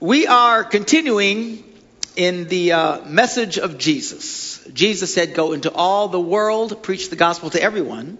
We 0.00 0.26
are 0.26 0.62
continuing 0.62 1.64
in 2.16 2.48
the 2.48 2.72
uh, 2.72 3.04
message 3.06 3.56
of 3.56 3.78
Jesus. 3.78 4.62
Jesus 4.70 5.14
said, 5.14 5.32
Go 5.32 5.54
into 5.54 5.72
all 5.72 6.08
the 6.08 6.20
world, 6.20 6.82
preach 6.82 7.08
the 7.08 7.16
gospel 7.16 7.48
to 7.48 7.62
everyone. 7.62 8.18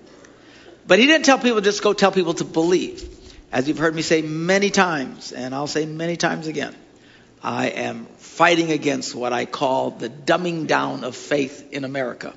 But 0.87 1.01
he 1.01 1.07
didn't 1.07 1.27
tell 1.27 1.39
people 1.39 1.61
just 1.61 1.83
go 1.83 1.93
tell 1.93 2.13
people 2.13 2.33
to 2.33 2.45
believe. 2.45 3.07
As 3.53 3.69
you've 3.69 3.77
heard 3.77 3.95
me 3.95 4.01
say 4.01 4.23
many 4.23 4.71
times, 4.71 5.33
and 5.33 5.55
I'll 5.55 5.67
say 5.67 5.85
many 5.85 6.17
times 6.17 6.47
again, 6.47 6.75
I 7.43 7.67
am 7.69 8.07
fighting 8.17 8.73
against 8.73 9.15
what 9.15 9.35
I 9.35 9.45
call 9.45 9.91
the 9.91 10.09
dumbing 10.09 10.67
down 10.67 11.05
of 11.05 11.15
faith 11.15 11.73
in 11.73 11.85
America, 11.85 12.33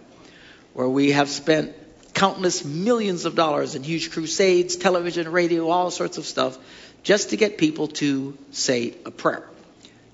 where 0.74 0.90
we 0.90 1.12
have 1.12 1.30
spent 1.30 1.74
countless 2.14 2.66
millions 2.66 3.24
of 3.24 3.36
dollars 3.36 3.76
in 3.76 3.84
huge 3.84 4.12
crusades, 4.12 4.76
television, 4.76 5.32
radio, 5.32 5.70
all 5.70 5.92
sorts 5.92 6.18
of 6.18 6.26
stuff, 6.26 6.58
just 7.04 7.30
to 7.32 7.38
get 7.38 7.58
people 7.58 7.88
to 7.88 8.38
say 8.52 8.94
a 9.06 9.12
prayer, 9.12 9.48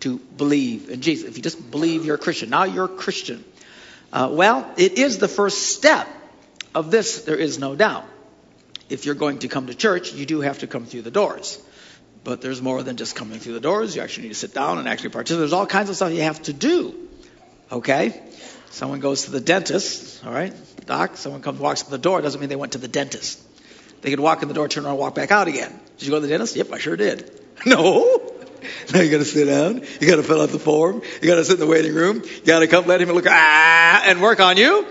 to 0.02 0.18
believe 0.18 0.90
in 0.90 1.02
Jesus. 1.02 1.30
If 1.30 1.38
you 1.38 1.44
just 1.44 1.72
believe 1.72 2.06
you're 2.06 2.16
a 2.16 2.20
Christian, 2.20 2.50
now 2.50 2.64
you're 2.64 2.86
a 2.86 2.90
Christian. 2.90 3.44
Uh, 4.14 4.30
well, 4.32 4.72
it 4.78 4.98
is 4.98 5.18
the 5.18 5.28
first 5.28 5.76
step 5.76 6.08
of 6.74 6.92
this, 6.92 7.24
there 7.24 7.38
is 7.38 7.58
no 7.58 7.76
doubt. 7.76 8.06
If 8.90 9.06
you're 9.06 9.16
going 9.16 9.40
to 9.40 9.48
come 9.48 9.68
to 9.68 9.74
church, 9.74 10.14
you 10.14 10.26
do 10.26 10.42
have 10.42 10.60
to 10.60 10.68
come 10.68 10.86
through 10.86 11.02
the 11.02 11.12
doors. 11.12 11.60
But 12.24 12.42
there's 12.42 12.62
more 12.62 12.84
than 12.84 12.98
just 12.98 13.16
coming 13.16 13.40
through 13.40 13.54
the 13.54 13.60
doors. 13.60 13.96
You 13.96 14.02
actually 14.02 14.24
need 14.24 14.34
to 14.34 14.40
sit 14.40 14.54
down 14.54 14.78
and 14.78 14.88
actually 14.88 15.10
participate. 15.10 15.40
There's 15.40 15.54
all 15.54 15.66
kinds 15.66 15.90
of 15.90 15.96
stuff 15.96 16.12
you 16.12 16.22
have 16.22 16.42
to 16.44 16.54
do. 16.54 16.96
Okay? 17.72 18.22
Someone 18.70 19.00
goes 19.00 19.26
to 19.26 19.32
the 19.32 19.40
dentist, 19.40 20.26
all 20.26 20.34
right? 20.34 20.54
Doc, 20.86 21.18
someone 21.18 21.42
comes 21.42 21.60
walks 21.60 21.84
to 21.84 21.92
the 21.92 21.98
door, 21.98 22.22
doesn't 22.22 22.40
mean 22.40 22.50
they 22.50 22.56
went 22.56 22.74
to 22.74 22.78
the 22.78 22.88
dentist. 22.88 23.42
They 24.02 24.10
could 24.10 24.20
walk 24.20 24.42
in 24.42 24.48
the 24.48 24.54
door, 24.54 24.68
turn 24.68 24.86
around, 24.86 24.98
walk 24.98 25.16
back 25.16 25.32
out 25.32 25.48
again. 25.48 25.80
Did 25.98 26.06
you 26.06 26.12
go 26.12 26.18
to 26.18 26.22
the 26.22 26.28
dentist? 26.28 26.56
Yep, 26.56 26.72
I 26.72 26.78
sure 26.78 26.96
did. 26.96 27.32
No. 27.66 28.22
Now 28.94 29.02
you 29.02 29.10
got 29.10 29.20
to 29.20 29.26
sit 29.26 29.46
down. 29.46 29.82
You 30.00 30.08
got 30.08 30.18
to 30.18 30.24
fill 30.24 30.42
out 30.42 30.50
the 30.50 30.60
form. 30.60 31.02
You 31.22 31.28
got 31.28 31.36
to 31.36 31.46
sit 31.46 31.54
in 31.54 31.60
the 31.60 31.68
waiting 31.68 31.94
room. 31.94 32.22
You 32.24 32.46
got 32.46 32.60
to 32.60 32.68
come, 32.68 32.86
let 32.86 33.02
him 33.02 33.10
look 33.10 33.26
ah 33.28 34.04
and 34.06 34.22
work 34.22 34.40
on 34.40 34.58
you. 34.58 34.86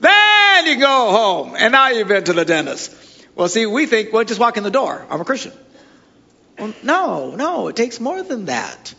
Then 0.00 0.66
you 0.66 0.78
go 0.78 1.10
home, 1.10 1.54
and 1.56 1.72
now 1.72 1.88
you've 1.88 2.08
been 2.08 2.24
to 2.24 2.32
the 2.32 2.44
dentist. 2.44 2.94
Well, 3.34 3.48
see, 3.48 3.66
we 3.66 3.86
think, 3.86 4.12
well, 4.12 4.24
just 4.24 4.40
walk 4.40 4.56
in 4.56 4.64
the 4.64 4.70
door. 4.70 5.06
I'm 5.10 5.20
a 5.20 5.24
Christian. 5.24 5.52
Well, 6.58 6.74
no, 6.82 7.34
no, 7.36 7.68
it 7.68 7.76
takes 7.76 8.00
more 8.00 8.22
than 8.22 8.46
that. 8.46 8.94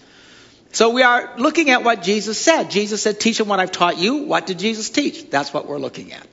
So 0.71 0.91
we 0.91 1.03
are 1.03 1.33
looking 1.37 1.71
at 1.71 1.83
what 1.83 2.03
Jesus 2.03 2.39
said. 2.39 2.69
Jesus 2.69 3.01
said, 3.01 3.19
teach 3.19 3.37
them 3.37 3.47
what 3.47 3.59
I've 3.59 3.71
taught 3.71 3.97
you. 3.97 4.23
What 4.23 4.45
did 4.45 4.59
Jesus 4.59 4.89
teach? 4.89 5.29
That's 5.29 5.53
what 5.53 5.67
we're 5.67 5.79
looking 5.79 6.13
at. 6.13 6.25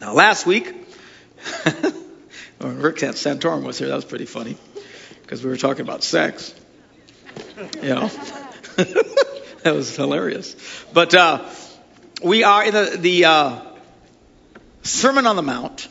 Now, 0.00 0.14
last 0.14 0.46
week, 0.46 0.72
when 2.58 2.80
Rick 2.80 2.96
Santorum 2.96 3.62
was 3.62 3.78
here, 3.78 3.88
that 3.88 3.96
was 3.96 4.04
pretty 4.04 4.26
funny 4.26 4.56
because 5.22 5.42
we 5.42 5.50
were 5.50 5.56
talking 5.56 5.82
about 5.82 6.02
sex. 6.02 6.54
You 7.82 7.94
know, 7.94 8.08
that 9.62 9.74
was 9.74 9.94
hilarious. 9.94 10.56
But 10.92 11.14
uh, 11.14 11.48
we 12.22 12.44
are 12.44 12.64
in 12.64 12.74
the, 12.74 12.96
the 12.98 13.24
uh, 13.24 13.60
Sermon 14.82 15.26
on 15.26 15.36
the 15.36 15.42
Mount. 15.42 15.88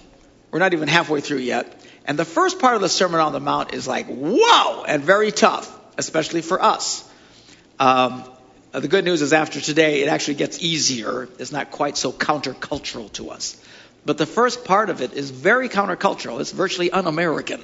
We're 0.52 0.60
not 0.60 0.74
even 0.74 0.88
halfway 0.88 1.22
through 1.22 1.40
yet. 1.40 1.74
And 2.06 2.18
the 2.18 2.26
first 2.26 2.60
part 2.60 2.76
of 2.76 2.82
the 2.82 2.90
Sermon 2.90 3.20
on 3.20 3.34
the 3.34 3.40
Mount 3.40 3.74
is 3.74 3.88
like, 3.88 4.08
whoa, 4.08 4.84
and 4.84 5.04
very 5.04 5.32
tough, 5.32 5.74
especially 5.98 6.42
for 6.42 6.62
us. 6.62 7.08
Um, 7.80 8.24
the 8.72 8.88
good 8.88 9.06
news 9.06 9.22
is 9.22 9.34
after 9.34 9.60
today, 9.62 10.02
it 10.02 10.08
actually 10.08 10.36
gets 10.36 10.62
easier. 10.62 11.28
It's 11.38 11.52
not 11.52 11.72
quite 11.72 11.98
so 11.98 12.12
countercultural 12.12 13.12
to 13.14 13.30
us. 13.30 13.62
But 14.08 14.18
the 14.18 14.26
first 14.26 14.64
part 14.64 14.90
of 14.90 15.02
it 15.02 15.12
is 15.12 15.32
very 15.32 15.68
countercultural. 15.68 16.40
It's 16.40 16.52
virtually 16.52 16.90
un 16.92 17.08
American. 17.08 17.62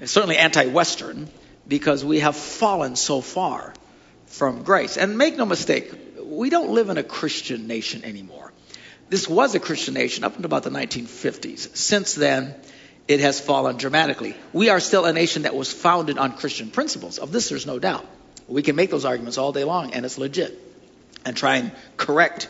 It's 0.00 0.10
certainly 0.10 0.36
anti 0.36 0.66
Western 0.66 1.30
because 1.68 2.04
we 2.04 2.18
have 2.18 2.34
fallen 2.34 2.96
so 2.96 3.20
far 3.20 3.72
from 4.26 4.64
grace. 4.64 4.96
And 4.96 5.16
make 5.16 5.36
no 5.36 5.46
mistake, 5.46 5.94
we 6.20 6.50
don't 6.50 6.70
live 6.70 6.88
in 6.88 6.98
a 6.98 7.04
Christian 7.04 7.68
nation 7.68 8.04
anymore. 8.04 8.52
This 9.08 9.28
was 9.28 9.54
a 9.54 9.60
Christian 9.60 9.94
nation 9.94 10.24
up 10.24 10.34
until 10.34 10.46
about 10.46 10.64
the 10.64 10.70
1950s. 10.70 11.76
Since 11.76 12.14
then, 12.14 12.56
it 13.06 13.20
has 13.20 13.38
fallen 13.38 13.76
dramatically. 13.76 14.34
We 14.52 14.68
are 14.68 14.80
still 14.80 15.04
a 15.04 15.12
nation 15.12 15.42
that 15.42 15.54
was 15.54 15.72
founded 15.72 16.18
on 16.18 16.36
Christian 16.36 16.70
principles. 16.70 17.18
Of 17.18 17.30
this, 17.30 17.50
there's 17.50 17.66
no 17.68 17.78
doubt. 17.78 18.04
We 18.48 18.62
can 18.62 18.74
make 18.74 18.90
those 18.90 19.04
arguments 19.04 19.38
all 19.38 19.52
day 19.52 19.62
long, 19.62 19.92
and 19.92 20.04
it's 20.04 20.18
legit, 20.18 20.58
and 21.24 21.36
try 21.36 21.58
and 21.58 21.70
correct 21.96 22.48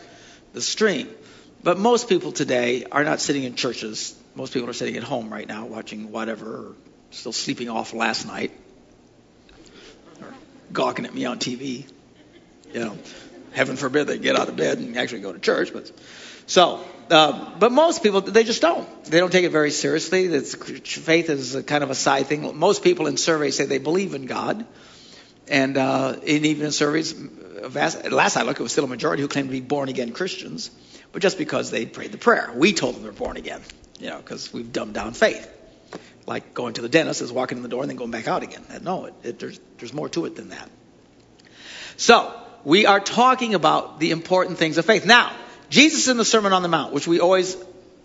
the 0.55 0.63
stream. 0.63 1.09
But 1.63 1.79
most 1.79 2.09
people 2.09 2.33
today 2.33 2.85
are 2.91 3.05
not 3.05 3.21
sitting 3.21 3.45
in 3.45 3.55
churches. 3.55 4.17
Most 4.35 4.53
people 4.53 4.69
are 4.69 4.73
sitting 4.73 4.97
at 4.97 5.05
home 5.05 5.33
right 5.33 5.47
now 5.47 5.67
watching 5.67 6.11
whatever, 6.11 6.47
or 6.47 6.75
still 7.11 7.33
sleeping 7.33 7.69
off 7.69 7.95
last 7.95 8.27
night, 8.27 8.51
or 10.21 10.35
gawking 10.73 11.07
at 11.07 11.15
me 11.15 11.25
on 11.25 11.39
TV. 11.39 11.85
You 12.73 12.81
know, 12.81 12.99
heaven 13.53 13.77
forbid 13.77 14.09
they 14.09 14.19
get 14.19 14.35
out 14.35 14.49
of 14.49 14.57
bed 14.57 14.79
and 14.79 14.97
actually 14.99 15.21
go 15.21 15.33
to 15.33 15.39
church. 15.39 15.73
But 15.73 15.93
so, 16.47 16.85
uh, 17.11 17.51
but 17.59 17.71
most 17.71 18.03
people 18.03 18.23
they 18.23 18.43
just 18.43 18.61
don't. 18.61 19.05
They 19.05 19.21
don't 19.21 19.31
take 19.31 19.45
it 19.45 19.53
very 19.53 19.71
seriously. 19.71 20.25
It's, 20.25 20.57
faith 20.57 21.31
is 21.31 21.63
kind 21.67 21.85
of 21.85 21.91
a 21.91 21.95
side 21.95 22.27
thing. 22.27 22.59
Most 22.59 22.83
people 22.83 23.07
in 23.07 23.17
surveys 23.17 23.57
say 23.57 23.67
they 23.67 23.79
believe 23.79 24.15
in 24.15 24.27
God, 24.27 24.67
and, 25.47 25.77
uh, 25.77 26.17
and 26.27 26.47
even 26.47 26.67
in 26.67 26.73
surveys, 26.73 27.13
vast, 27.13 28.11
last 28.11 28.37
I 28.37 28.43
looked, 28.43 28.59
it 28.59 28.65
was 28.65 28.73
still 28.73 28.85
a 28.85 28.89
majority 28.89 29.23
who 29.23 29.29
claimed 29.29 29.49
to 29.49 29.53
be 29.53 29.61
born 29.61 29.89
again 29.89 30.13
Christians 30.13 30.73
but 31.13 31.23
just 31.23 31.39
because 31.39 31.71
they 31.71 31.87
prayed 31.87 32.13
the 32.13 32.19
prayer. 32.19 32.51
We 32.55 32.73
told 32.73 32.97
them 32.97 33.03
they're 33.03 33.13
born 33.13 33.37
again, 33.37 33.61
you 34.01 34.09
know, 34.09 34.19
because 34.19 34.53
we've 34.53 34.73
dumbed 34.73 34.95
down 34.95 35.13
faith. 35.13 35.49
Like 36.27 36.55
going 36.55 36.75
to 36.75 36.83
the 36.83 36.89
dentist 36.89 37.21
is 37.21 37.33
walking 37.33 37.59
in 37.59 37.63
the 37.63 37.69
door 37.69 37.83
and 37.83 37.91
then 37.91 37.97
going 37.97 38.11
back 38.11 38.29
out 38.29 38.43
again. 38.43 38.65
No, 38.83 39.07
it, 39.07 39.15
it, 39.23 39.39
there's, 39.39 39.61
there's 39.79 39.93
more 39.93 40.09
to 40.11 40.25
it 40.27 40.37
than 40.37 40.51
that. 40.51 40.71
So, 41.97 42.33
we 42.65 42.87
are 42.87 43.01
talking 43.01 43.55
about 43.55 43.99
the 43.99 44.13
important 44.13 44.57
things 44.59 44.79
of 44.79 44.87
faith. 44.87 45.05
Now, 45.05 45.35
Jesus 45.69 46.09
in 46.09 46.17
the 46.17 46.25
Sermon 46.25 46.53
on 46.53 46.63
the 46.63 46.69
Mount, 46.69 46.93
which 46.93 47.09
we 47.09 47.19
always 47.19 47.57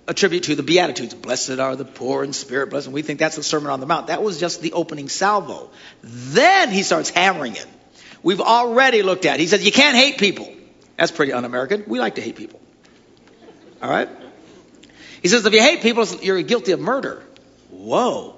attribute 0.07 0.43
to 0.43 0.55
the 0.55 0.63
Beatitudes. 0.63 1.13
Blessed 1.13 1.59
are 1.59 1.75
the 1.75 1.85
poor 1.85 2.23
in 2.23 2.33
spirit, 2.33 2.69
blessed. 2.69 2.87
And 2.87 2.93
we 2.93 3.01
think 3.01 3.19
that's 3.19 3.35
the 3.35 3.43
Sermon 3.43 3.69
on 3.69 3.79
the 3.79 3.85
Mount. 3.85 4.07
That 4.07 4.23
was 4.23 4.39
just 4.39 4.61
the 4.61 4.73
opening 4.73 5.09
salvo. 5.09 5.69
Then 6.01 6.71
he 6.71 6.83
starts 6.83 7.09
hammering 7.09 7.55
it. 7.55 7.67
We've 8.23 8.41
already 8.41 9.03
looked 9.03 9.25
at 9.25 9.35
it. 9.35 9.41
He 9.41 9.47
says, 9.47 9.63
you 9.63 9.71
can't 9.71 9.95
hate 9.95 10.17
people. 10.17 10.51
That's 10.97 11.11
pretty 11.11 11.33
un-American. 11.33 11.83
We 11.87 11.99
like 11.99 12.15
to 12.15 12.21
hate 12.21 12.35
people. 12.35 12.59
All 13.81 13.89
right? 13.89 14.09
He 15.21 15.27
says, 15.27 15.45
if 15.45 15.53
you 15.53 15.61
hate 15.61 15.81
people, 15.81 16.05
you're 16.21 16.41
guilty 16.41 16.71
of 16.71 16.79
murder. 16.79 17.23
Whoa. 17.69 18.35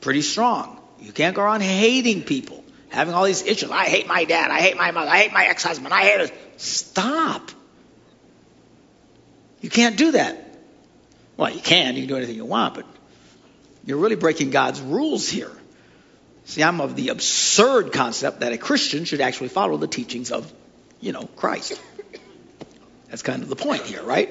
Pretty 0.00 0.22
strong. 0.22 0.78
You 1.00 1.12
can't 1.12 1.34
go 1.34 1.42
around 1.42 1.62
hating 1.62 2.22
people, 2.22 2.64
having 2.88 3.14
all 3.14 3.24
these 3.24 3.42
issues. 3.42 3.70
I 3.70 3.84
hate 3.84 4.06
my 4.06 4.24
dad. 4.24 4.50
I 4.50 4.60
hate 4.60 4.76
my 4.76 4.90
mother. 4.90 5.10
I 5.10 5.18
hate 5.18 5.32
my 5.32 5.46
ex-husband. 5.46 5.92
I 5.92 6.02
hate 6.02 6.20
it. 6.20 6.60
Stop. 6.60 7.50
You 9.60 9.70
can't 9.70 9.96
do 9.96 10.12
that. 10.12 10.58
Well, 11.36 11.50
you 11.50 11.60
can. 11.60 11.94
You 11.94 12.02
can 12.02 12.08
do 12.08 12.16
anything 12.16 12.36
you 12.36 12.44
want, 12.44 12.74
but 12.74 12.86
you're 13.84 13.98
really 13.98 14.16
breaking 14.16 14.50
God's 14.50 14.80
rules 14.80 15.28
here. 15.28 15.50
See, 16.44 16.62
I'm 16.62 16.80
of 16.80 16.96
the 16.96 17.08
absurd 17.08 17.92
concept 17.92 18.40
that 18.40 18.52
a 18.52 18.58
Christian 18.58 19.04
should 19.04 19.20
actually 19.20 19.48
follow 19.48 19.76
the 19.76 19.86
teachings 19.86 20.32
of, 20.32 20.52
you 21.00 21.12
know, 21.12 21.28
Christ. 21.36 21.80
That's 23.08 23.22
kind 23.22 23.42
of 23.42 23.48
the 23.48 23.56
point 23.56 23.82
here, 23.82 24.02
right? 24.02 24.30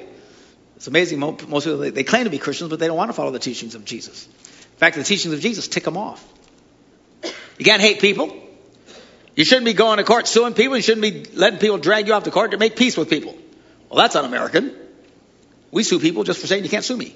It's 0.81 0.87
amazing. 0.87 1.19
Most 1.19 1.37
people, 1.37 1.77
they 1.77 2.03
claim 2.03 2.23
to 2.23 2.31
be 2.31 2.39
Christians, 2.39 2.71
but 2.71 2.79
they 2.79 2.87
don't 2.87 2.97
want 2.97 3.09
to 3.09 3.13
follow 3.13 3.29
the 3.29 3.37
teachings 3.37 3.75
of 3.75 3.85
Jesus. 3.85 4.25
In 4.25 4.77
fact, 4.77 4.95
the 4.95 5.03
teachings 5.03 5.31
of 5.31 5.39
Jesus 5.39 5.67
tick 5.67 5.83
them 5.83 5.95
off. 5.95 6.27
You 7.59 7.65
can't 7.65 7.83
hate 7.83 7.99
people. 7.99 8.35
You 9.35 9.45
shouldn't 9.45 9.65
be 9.65 9.73
going 9.73 9.97
to 9.97 10.03
court 10.03 10.27
suing 10.27 10.55
people. 10.55 10.75
You 10.75 10.81
shouldn't 10.81 11.03
be 11.03 11.25
letting 11.35 11.59
people 11.59 11.77
drag 11.77 12.07
you 12.07 12.15
off 12.15 12.23
to 12.23 12.31
court 12.31 12.49
to 12.49 12.57
make 12.57 12.75
peace 12.77 12.97
with 12.97 13.11
people. 13.11 13.37
Well, 13.89 13.97
that's 13.99 14.15
un-American. 14.15 14.75
We 15.69 15.83
sue 15.83 15.99
people 15.99 16.23
just 16.23 16.41
for 16.41 16.47
saying 16.47 16.63
you 16.63 16.69
can't 16.71 16.83
sue 16.83 16.97
me. 16.97 17.15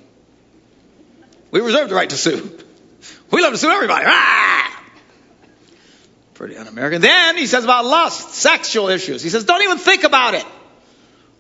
We 1.50 1.60
reserve 1.62 1.90
the 1.90 1.96
right 1.96 2.12
to 2.12 2.18
sue. 2.18 2.60
We 3.32 3.42
love 3.42 3.54
to 3.54 3.58
sue 3.58 3.72
everybody. 3.72 4.06
Ah! 4.08 4.84
Pretty 6.36 6.56
un-American. 6.56 7.02
Then 7.02 7.36
he 7.36 7.48
says 7.48 7.64
about 7.64 7.84
lust, 7.84 8.36
sexual 8.36 8.90
issues. 8.90 9.24
He 9.24 9.30
says, 9.30 9.44
don't 9.44 9.64
even 9.64 9.80
think 9.80 10.04
about 10.04 10.36
it. 10.36 10.46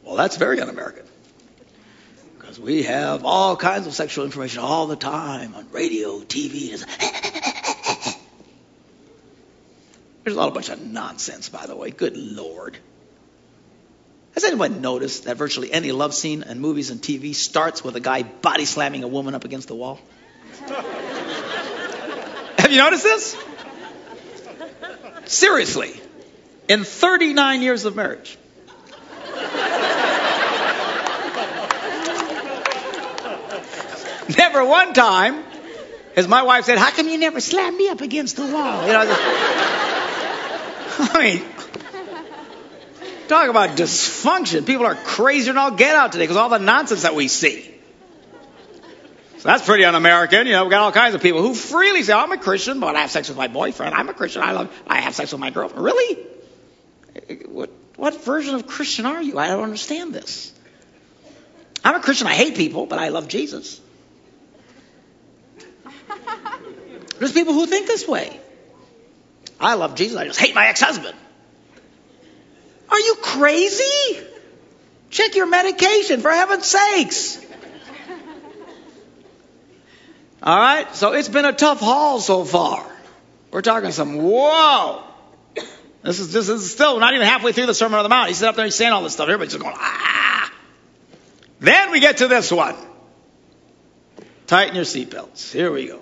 Well, 0.04 0.16
that's 0.16 0.38
very 0.38 0.60
un-American 0.60 1.06
because 2.56 2.66
we 2.66 2.84
have 2.84 3.26
all 3.26 3.58
kinds 3.58 3.86
of 3.88 3.94
sexual 3.94 4.24
information 4.24 4.62
all 4.62 4.88
the 4.88 4.96
time 4.96 5.56
on 5.56 5.68
radio, 5.72 6.20
TV. 6.20 6.70
There's 10.24 10.36
a 10.36 10.40
lot 10.40 10.48
of 10.48 10.54
bunch 10.54 10.70
of 10.70 10.82
nonsense, 10.82 11.50
by 11.50 11.66
the 11.66 11.76
way. 11.76 11.92
Good 11.92 12.16
Lord. 12.16 12.78
Has 14.36 14.46
anyone 14.46 14.80
noticed 14.82 15.26
that 15.26 15.38
virtually 15.38 15.72
any 15.72 15.92
love 15.92 16.14
scene 16.14 16.44
in 16.44 16.60
movies 16.60 16.92
and 16.92 17.02
TV 17.02 17.36
starts 17.36 17.84
with 17.84 17.98
a 17.98 18.00
guy 18.00 18.24
body 18.24 18.66
slamming 18.66 19.04
a 19.04 19.08
woman 19.08 19.36
up 19.36 19.44
against 19.44 19.68
the 19.68 19.76
wall? 19.76 20.00
Have 22.58 22.72
you 22.72 22.78
noticed 22.78 23.04
this? 23.04 23.38
Seriously. 25.26 26.00
In 26.68 26.84
39 26.84 27.62
years 27.62 27.86
of 27.86 27.96
marriage. 27.96 28.38
Never 34.38 34.66
one 34.66 34.94
time 34.94 35.44
as 36.16 36.28
my 36.28 36.44
wife 36.44 36.66
said, 36.66 36.78
How 36.78 36.92
come 36.92 37.10
you 37.10 37.18
never 37.18 37.42
slam 37.42 37.78
me 37.78 37.90
up 37.90 38.02
against 38.02 38.38
the 38.38 38.46
wall? 38.46 38.88
You 38.88 38.94
know, 38.94 39.06
I 40.98 41.20
mean, 41.20 41.44
talk 43.28 43.50
about 43.50 43.78
dysfunction. 43.78 44.66
People 44.66 44.86
are 44.86 44.96
crazier 44.96 45.54
than 45.54 45.58
all 45.58 45.72
get 45.72 45.96
out 45.96 46.14
today 46.14 46.24
because 46.24 46.38
all 46.38 46.50
the 46.50 46.58
nonsense 46.58 47.02
that 47.02 47.16
we 47.16 47.28
see. 47.28 47.72
So 49.40 49.50
that's 49.50 49.66
pretty 49.66 49.84
un-American. 49.84 50.48
You 50.48 50.54
know, 50.54 50.64
We've 50.64 50.72
got 50.72 50.82
all 50.82 50.92
kinds 50.92 51.16
of 51.16 51.22
people 51.22 51.42
who 51.42 51.54
freely 51.54 52.02
say, 52.02 52.14
"I'm 52.14 52.32
a 52.32 52.38
Christian, 52.38 52.80
but 52.80 52.96
I 52.96 53.02
have 53.02 53.12
sex 53.12 53.28
with 53.28 53.38
my 53.38 53.48
boyfriend. 53.48 53.94
I'm 53.94 54.10
a 54.10 54.14
Christian. 54.14 54.42
I 54.42 54.54
love. 54.54 54.74
I 54.88 55.02
have 55.02 55.16
sex 55.16 55.32
with 55.34 55.42
my 55.42 55.50
girlfriend." 55.50 55.84
Really? 55.84 56.18
What 57.48 57.72
what 57.98 58.24
version 58.24 58.56
of 58.56 58.68
Christian 58.68 59.06
are 59.06 59.22
you? 59.22 59.38
I 59.38 59.50
don't 59.50 59.64
understand 59.64 60.14
this. 60.14 60.54
I'm 61.84 61.96
a 61.96 62.00
Christian. 62.00 62.28
I 62.28 62.34
hate 62.34 62.56
people, 62.56 62.86
but 62.86 63.00
I 63.00 63.10
love 63.10 63.28
Jesus. 63.28 63.82
There's 67.20 67.32
people 67.32 67.54
who 67.54 67.66
think 67.66 67.88
this 67.88 68.08
way. 68.08 68.40
I 69.60 69.76
love 69.76 69.96
Jesus. 69.96 70.18
I 70.18 70.26
just 70.26 70.40
hate 70.40 70.56
my 70.56 70.68
ex-husband. 70.68 71.16
Are 72.90 73.00
you 73.00 73.16
crazy? 73.22 74.20
Check 75.10 75.36
your 75.36 75.48
medication, 75.48 76.22
for 76.22 76.30
heaven's 76.30 76.66
sakes. 76.66 77.46
All 80.44 80.58
right, 80.58 80.94
so 80.96 81.14
it's 81.14 81.30
been 81.30 81.46
a 81.46 81.54
tough 81.54 81.80
haul 81.80 82.20
so 82.20 82.44
far. 82.44 82.86
We're 83.52 83.62
talking 83.62 83.92
some 83.92 84.18
whoa. 84.18 85.02
This 86.04 86.20
is 86.20 86.32
this 86.32 86.50
is 86.50 86.72
still 86.72 87.00
not 87.00 87.16
even 87.16 87.26
halfway 87.26 87.52
through 87.52 87.66
the 87.66 87.74
Sermon 87.74 87.98
on 87.98 88.04
the 88.04 88.10
Mount. 88.10 88.28
He's 88.28 88.38
sitting 88.38 88.50
up 88.50 88.56
there, 88.56 88.66
he's 88.66 88.76
saying 88.76 88.92
all 88.92 89.02
this 89.02 89.14
stuff. 89.14 89.28
Everybody's 89.28 89.54
just 89.54 89.64
going 89.64 89.76
ah. 89.76 90.52
Then 91.60 91.90
we 91.90 92.00
get 92.00 92.18
to 92.18 92.28
this 92.28 92.52
one. 92.52 92.76
Tighten 94.48 94.76
your 94.76 94.86
seatbelts. 94.86 95.52
Here 95.52 95.72
we 95.72 95.88
go. 95.88 96.00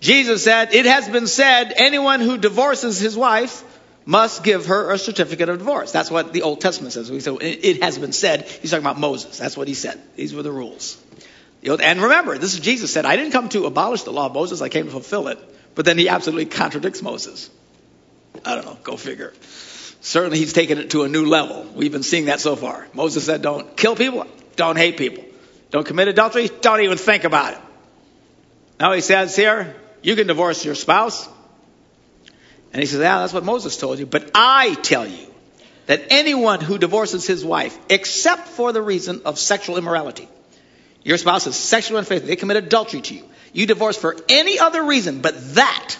Jesus 0.00 0.44
said, 0.44 0.74
It 0.74 0.86
has 0.86 1.08
been 1.08 1.26
said, 1.26 1.72
anyone 1.76 2.20
who 2.20 2.36
divorces 2.36 2.98
his 2.98 3.16
wife 3.16 3.62
must 4.04 4.44
give 4.44 4.66
her 4.66 4.92
a 4.92 4.98
certificate 4.98 5.48
of 5.48 5.58
divorce. 5.58 5.92
That's 5.92 6.10
what 6.10 6.32
the 6.32 6.42
Old 6.42 6.60
Testament 6.60 6.92
says. 6.92 7.10
We 7.10 7.20
say, 7.20 7.32
it 7.40 7.82
has 7.82 7.98
been 7.98 8.12
said. 8.12 8.42
He's 8.42 8.70
talking 8.70 8.84
about 8.84 8.98
Moses. 8.98 9.38
That's 9.38 9.56
what 9.56 9.66
he 9.66 9.74
said. 9.74 10.00
These 10.16 10.34
were 10.34 10.42
the 10.42 10.52
rules. 10.52 11.02
And 11.64 12.02
remember, 12.02 12.36
this 12.36 12.52
is 12.52 12.60
Jesus 12.60 12.92
said, 12.92 13.06
I 13.06 13.16
didn't 13.16 13.32
come 13.32 13.48
to 13.50 13.64
abolish 13.64 14.02
the 14.02 14.12
law 14.12 14.26
of 14.26 14.34
Moses, 14.34 14.60
I 14.60 14.68
came 14.68 14.84
to 14.84 14.90
fulfill 14.90 15.28
it. 15.28 15.38
But 15.74 15.86
then 15.86 15.96
he 15.96 16.08
absolutely 16.08 16.46
contradicts 16.46 17.00
Moses. 17.00 17.48
I 18.44 18.54
don't 18.54 18.66
know, 18.66 18.76
go 18.82 18.96
figure. 18.98 19.32
Certainly 20.02 20.38
he's 20.38 20.52
taken 20.52 20.76
it 20.76 20.90
to 20.90 21.04
a 21.04 21.08
new 21.08 21.24
level. 21.24 21.66
We've 21.74 21.90
been 21.90 22.02
seeing 22.02 22.26
that 22.26 22.40
so 22.40 22.56
far. 22.56 22.86
Moses 22.92 23.24
said, 23.24 23.40
don't 23.40 23.74
kill 23.74 23.96
people, 23.96 24.26
don't 24.56 24.76
hate 24.76 24.98
people. 24.98 25.24
Don't 25.74 25.84
commit 25.84 26.06
adultery, 26.06 26.48
don't 26.60 26.82
even 26.82 26.96
think 26.96 27.24
about 27.24 27.54
it. 27.54 27.60
Now 28.78 28.92
he 28.92 29.00
says 29.00 29.34
here, 29.34 29.74
you 30.02 30.14
can 30.14 30.28
divorce 30.28 30.64
your 30.64 30.76
spouse. 30.76 31.28
And 32.72 32.80
he 32.80 32.86
says, 32.86 33.00
yeah, 33.00 33.18
that's 33.18 33.32
what 33.32 33.42
Moses 33.42 33.76
told 33.76 33.98
you. 33.98 34.06
But 34.06 34.30
I 34.36 34.74
tell 34.74 35.04
you 35.04 35.26
that 35.86 36.00
anyone 36.10 36.60
who 36.60 36.78
divorces 36.78 37.26
his 37.26 37.44
wife, 37.44 37.76
except 37.88 38.46
for 38.46 38.70
the 38.70 38.80
reason 38.80 39.22
of 39.24 39.36
sexual 39.36 39.76
immorality, 39.76 40.28
your 41.02 41.18
spouse 41.18 41.48
is 41.48 41.56
sexually 41.56 41.98
unfaithful, 41.98 42.28
they 42.28 42.36
commit 42.36 42.56
adultery 42.56 43.00
to 43.00 43.14
you. 43.16 43.24
You 43.52 43.66
divorce 43.66 43.96
for 43.96 44.14
any 44.28 44.60
other 44.60 44.84
reason 44.84 45.22
but 45.22 45.56
that, 45.56 45.96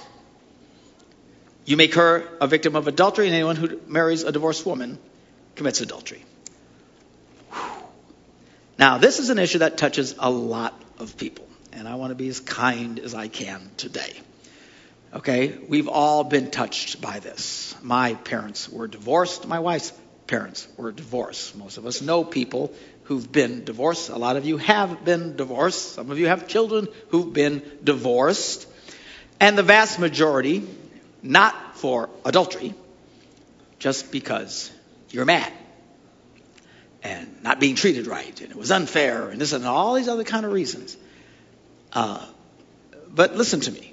you 1.65 1.77
make 1.77 1.95
her 1.95 2.29
a 2.41 2.47
victim 2.47 2.77
of 2.77 2.87
adultery, 2.87 3.27
and 3.27 3.35
anyone 3.35 3.57
who 3.57 3.81
marries 3.89 4.23
a 4.23 4.31
divorced 4.31 4.65
woman 4.65 5.01
commits 5.57 5.81
adultery. 5.81 6.23
Now, 8.79 8.99
this 8.99 9.21
is 9.21 9.31
an 9.31 9.39
issue 9.39 9.59
that 9.59 9.79
touches 9.79 10.17
a 10.19 10.31
lot 10.31 10.81
of 10.99 11.17
people, 11.17 11.47
and 11.73 11.87
I 11.87 11.95
want 11.95 12.11
to 12.11 12.17
be 12.17 12.29
as 12.29 12.41
kind 12.41 12.99
as 12.99 13.15
I 13.15 13.29
can 13.29 13.71
today. 13.77 14.13
Okay, 15.15 15.57
we've 15.69 15.87
all 15.87 16.25
been 16.25 16.51
touched 16.51 17.01
by 17.01 17.21
this. 17.21 17.77
My 17.83 18.15
parents 18.15 18.69
were 18.69 18.89
divorced, 18.89 19.47
my 19.47 19.61
wife's 19.61 19.93
parents 20.27 20.67
were 20.77 20.91
divorced. 20.91 21.57
Most 21.57 21.79
of 21.79 21.87
us 21.87 22.03
know 22.03 22.25
people 22.25 22.73
who've 23.05 23.31
been 23.31 23.65
divorced. 23.65 24.09
A 24.09 24.17
lot 24.17 24.37
of 24.37 24.45
you 24.45 24.57
have 24.57 25.05
been 25.05 25.37
divorced. 25.37 25.93
Some 25.93 26.11
of 26.11 26.19
you 26.19 26.29
have 26.29 26.49
children 26.49 26.89
who've 27.11 27.33
been 27.33 27.63
divorced. 27.85 28.67
And 29.39 29.59
the 29.59 29.63
vast 29.63 30.01
majority, 30.01 30.67
not 31.23 31.77
for 31.77 32.09
adultery, 32.25 32.75
just 33.79 34.11
because 34.11 34.73
you're 35.11 35.27
mad 35.27 35.53
and 37.05 37.43
not 37.43 37.61
being 37.61 37.77
treated 37.77 38.07
right 38.07 38.41
and 38.41 38.51
it 38.51 38.57
was 38.57 38.71
unfair 38.71 39.29
and 39.29 39.41
this 39.41 39.53
and 39.53 39.65
all 39.67 39.95
these 39.95 40.09
other 40.09 40.25
kind 40.25 40.45
of 40.45 40.53
reasons. 40.53 40.97
Uh, 41.93 42.25
but 43.15 43.37
listen 43.37 43.61
to 43.61 43.71
me. 43.71 43.93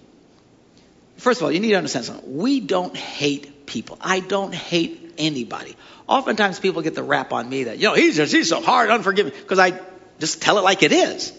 First 1.18 1.42
of 1.42 1.46
all, 1.46 1.52
you 1.52 1.60
need 1.60 1.70
to 1.70 1.76
understand 1.76 2.06
something. 2.06 2.38
We 2.38 2.62
don't 2.62 2.98
hate 2.98 3.68
people. 3.68 3.98
I 4.02 4.22
don't 4.22 4.56
hate 4.56 5.14
anybody. 5.20 5.76
Oftentimes 6.08 6.60
people 6.60 6.82
get 6.82 6.96
the 6.96 7.04
rap 7.04 7.32
on 7.32 7.48
me 7.48 7.66
that, 7.66 7.78
you 7.78 7.84
know, 7.90 7.94
he's 7.94 8.16
just, 8.16 8.34
he's 8.34 8.50
so 8.50 8.62
hard, 8.62 8.90
unforgiving, 8.90 9.32
because 9.32 9.60
I 9.60 9.80
just 10.20 10.42
tell 10.42 10.58
it 10.58 10.64
like 10.64 10.82
it 10.82 10.92
is. 10.92 11.32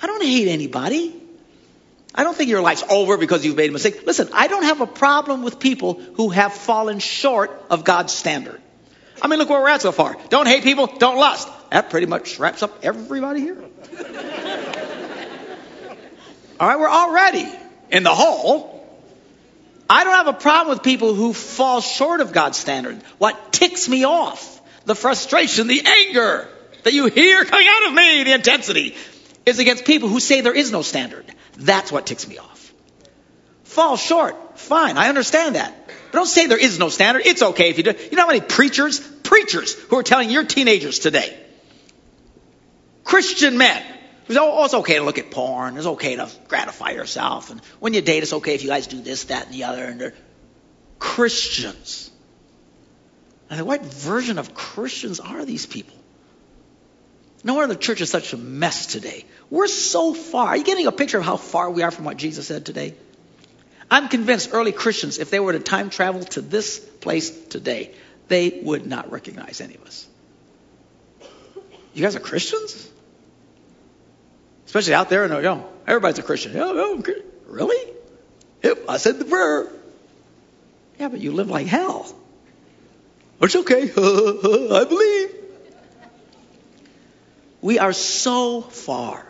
I 0.00 0.06
don't 0.06 0.22
hate 0.22 0.48
anybody. 0.48 1.16
I 2.14 2.24
don't 2.24 2.36
think 2.36 2.50
your 2.50 2.60
life's 2.60 2.84
over 2.88 3.16
because 3.16 3.44
you've 3.44 3.56
made 3.56 3.70
a 3.70 3.72
mistake. 3.72 4.06
Listen, 4.06 4.28
I 4.32 4.46
don't 4.48 4.64
have 4.64 4.80
a 4.80 4.86
problem 4.86 5.42
with 5.42 5.58
people 5.58 5.94
who 5.94 6.30
have 6.30 6.52
fallen 6.52 6.98
short 6.98 7.50
of 7.68 7.84
God's 7.84 8.12
standard. 8.12 8.60
I 9.22 9.28
mean, 9.28 9.38
look 9.38 9.50
where 9.50 9.60
we're 9.60 9.68
at 9.68 9.82
so 9.82 9.92
far. 9.92 10.16
Don't 10.28 10.46
hate 10.46 10.62
people, 10.62 10.86
don't 10.86 11.16
lust. 11.16 11.48
That 11.70 11.90
pretty 11.90 12.06
much 12.06 12.38
wraps 12.38 12.62
up 12.62 12.80
everybody 12.82 13.40
here. 13.40 13.62
All 16.58 16.68
right, 16.68 16.78
we're 16.78 16.90
already 16.90 17.48
in 17.90 18.02
the 18.02 18.14
hole. 18.14 18.76
I 19.88 20.04
don't 20.04 20.14
have 20.14 20.28
a 20.28 20.32
problem 20.32 20.76
with 20.76 20.84
people 20.84 21.14
who 21.14 21.32
fall 21.32 21.80
short 21.80 22.20
of 22.20 22.32
God's 22.32 22.58
standard. 22.58 23.02
What 23.18 23.52
ticks 23.52 23.88
me 23.88 24.04
off, 24.04 24.60
the 24.84 24.94
frustration, 24.94 25.66
the 25.66 25.82
anger 25.84 26.48
that 26.84 26.92
you 26.92 27.06
hear 27.06 27.44
coming 27.44 27.66
out 27.68 27.88
of 27.88 27.94
me, 27.94 28.24
the 28.24 28.32
intensity, 28.32 28.94
is 29.46 29.58
against 29.58 29.84
people 29.84 30.08
who 30.08 30.20
say 30.20 30.42
there 30.42 30.54
is 30.54 30.70
no 30.70 30.82
standard. 30.82 31.24
That's 31.56 31.90
what 31.90 32.06
ticks 32.06 32.28
me 32.28 32.38
off. 32.38 32.72
Fall 33.64 33.96
short, 33.96 34.58
fine, 34.58 34.96
I 34.96 35.08
understand 35.08 35.54
that. 35.56 35.74
But 36.10 36.18
don't 36.18 36.26
say 36.26 36.46
there 36.46 36.58
is 36.58 36.78
no 36.78 36.88
standard. 36.88 37.22
It's 37.24 37.42
okay 37.42 37.70
if 37.70 37.78
you 37.78 37.84
do. 37.84 37.92
You 38.10 38.16
know 38.16 38.22
how 38.22 38.28
many 38.28 38.40
preachers, 38.40 38.98
preachers 38.98 39.74
who 39.74 39.96
are 39.96 40.02
telling 40.02 40.30
your 40.30 40.44
teenagers 40.44 40.98
today, 40.98 41.38
Christian 43.04 43.58
men, 43.58 43.82
oh, 44.30 44.64
it's 44.64 44.74
okay 44.74 44.96
to 44.96 45.04
look 45.04 45.18
at 45.18 45.30
porn. 45.30 45.76
It's 45.76 45.86
okay 45.86 46.16
to 46.16 46.28
gratify 46.48 46.90
yourself. 46.90 47.50
And 47.50 47.60
when 47.78 47.94
you 47.94 48.02
date, 48.02 48.22
it's 48.22 48.32
okay 48.32 48.54
if 48.54 48.62
you 48.62 48.68
guys 48.68 48.86
do 48.86 49.00
this, 49.00 49.24
that, 49.24 49.46
and 49.46 49.54
the 49.54 49.64
other. 49.64 49.84
And 49.84 50.00
they're 50.00 50.14
Christians. 50.98 52.10
I 53.48 53.56
think, 53.56 53.66
what 53.66 53.84
version 53.84 54.38
of 54.38 54.54
Christians 54.54 55.20
are 55.20 55.44
these 55.44 55.66
people? 55.66 55.96
No 57.42 57.54
wonder 57.54 57.74
the 57.74 57.80
church 57.80 58.00
is 58.00 58.10
such 58.10 58.32
a 58.32 58.36
mess 58.36 58.86
today. 58.86 59.24
We're 59.48 59.66
so 59.66 60.12
far. 60.12 60.48
Are 60.48 60.56
you 60.56 60.64
getting 60.64 60.86
a 60.86 60.92
picture 60.92 61.18
of 61.18 61.24
how 61.24 61.36
far 61.36 61.70
we 61.70 61.82
are 61.82 61.90
from 61.90 62.04
what 62.04 62.16
Jesus 62.16 62.46
said 62.46 62.66
today? 62.66 62.94
I'm 63.90 64.08
convinced 64.08 64.50
early 64.52 64.72
Christians, 64.72 65.18
if 65.18 65.30
they 65.30 65.40
were 65.40 65.52
to 65.52 65.58
time 65.58 65.90
travel 65.90 66.22
to 66.22 66.40
this 66.40 66.78
place 66.78 67.30
today, 67.46 67.92
they 68.28 68.60
would 68.62 68.86
not 68.86 69.10
recognize 69.10 69.60
any 69.60 69.74
of 69.74 69.82
us. 69.82 70.06
You 71.92 72.02
guys 72.02 72.14
are 72.14 72.20
Christians? 72.20 72.88
Especially 74.66 74.94
out 74.94 75.08
there, 75.08 75.24
and 75.24 75.34
you 75.34 75.42
know, 75.42 75.68
everybody's 75.86 76.20
a 76.20 76.22
Christian. 76.22 76.56
Oh, 76.56 77.02
oh, 77.04 77.14
really? 77.48 77.92
Yep, 78.62 78.84
I 78.88 78.98
said 78.98 79.18
the 79.18 79.24
prayer. 79.24 79.66
Yeah, 81.00 81.08
but 81.08 81.18
you 81.18 81.32
live 81.32 81.50
like 81.50 81.66
hell. 81.66 82.14
It's 83.40 83.56
okay. 83.56 83.82
I 83.96 84.84
believe. 84.84 85.34
We 87.62 87.78
are 87.78 87.92
so 87.92 88.60
far. 88.60 89.26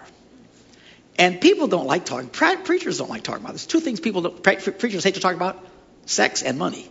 And 1.20 1.38
people 1.38 1.66
don't 1.66 1.86
like 1.86 2.06
talking. 2.06 2.30
Preachers 2.30 2.96
don't 2.96 3.10
like 3.10 3.22
talking 3.22 3.44
about 3.44 3.52
this. 3.52 3.66
Two 3.66 3.80
things 3.80 4.00
people 4.00 4.22
don't, 4.22 4.42
preachers 4.42 5.04
hate 5.04 5.14
to 5.14 5.20
talk 5.20 5.34
about 5.36 5.62
sex 6.06 6.42
and 6.42 6.58
money. 6.58 6.90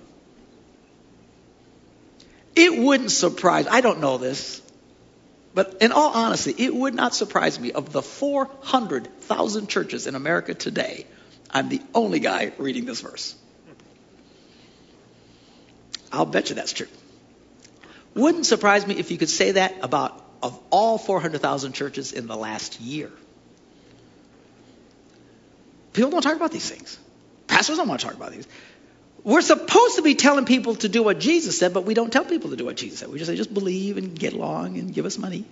It 2.55 2.77
wouldn't 2.77 3.09
surprise, 3.09 3.65
I 3.65 3.81
don't 3.81 4.01
know 4.01 4.19
this, 4.19 4.62
but 5.55 5.77
in 5.81 5.91
all 5.91 6.12
honesty, 6.13 6.53
it 6.55 6.75
would 6.75 6.93
not 6.93 7.15
surprise 7.15 7.59
me 7.59 7.71
of 7.71 7.91
the 7.91 8.03
400,000 8.03 9.67
churches 9.67 10.05
in 10.05 10.13
America 10.13 10.53
today, 10.53 11.07
I'm 11.50 11.69
the 11.69 11.81
only 11.95 12.19
guy 12.19 12.51
reading 12.59 12.86
this 12.86 13.01
verse. 13.01 13.33
I'll 16.12 16.27
bet 16.27 16.50
you 16.50 16.55
that's 16.55 16.74
true. 16.74 16.88
Wouldn't 18.13 18.45
surprise 18.45 18.86
me 18.86 18.93
if 18.95 19.09
you 19.09 19.17
could 19.17 19.29
say 19.29 19.53
that 19.53 19.77
about 19.81 20.24
of 20.43 20.59
all 20.69 21.00
400,000 21.00 21.74
churches 21.74 22.13
in 22.13 22.27
the 22.27 22.38
last 22.38 22.79
year. 22.79 23.12
People 25.93 26.12
don't 26.12 26.22
talk 26.22 26.36
about 26.36 26.51
these 26.51 26.69
things. 26.69 26.98
Pastors 27.48 27.77
don't 27.77 27.88
want 27.88 28.00
to 28.01 28.08
talk 28.08 28.15
about 28.15 28.31
these. 28.31 28.48
We're 29.24 29.41
supposed 29.41 29.98
to 29.98 30.01
be 30.01 30.15
telling 30.15 30.46
people 30.46 30.75
to 30.75 30.89
do 30.89 31.03
what 31.03 31.19
Jesus 31.19 31.58
said, 31.58 31.74
but 31.74 31.84
we 31.86 31.93
don't 31.93 32.12
tell 32.12 32.24
people 32.24 32.51
to 32.51 32.55
do 32.55 32.65
what 32.65 32.77
Jesus 32.77 33.00
said. 33.00 33.10
We 33.10 33.17
just 33.17 33.29
say, 33.29 33.36
just 33.36 33.53
believe 33.53 33.98
and 33.98 34.17
get 34.17 34.34
along 34.34 34.77
and 34.77 34.93
give 34.93 35.05
us 35.05 35.17
money. 35.17 35.46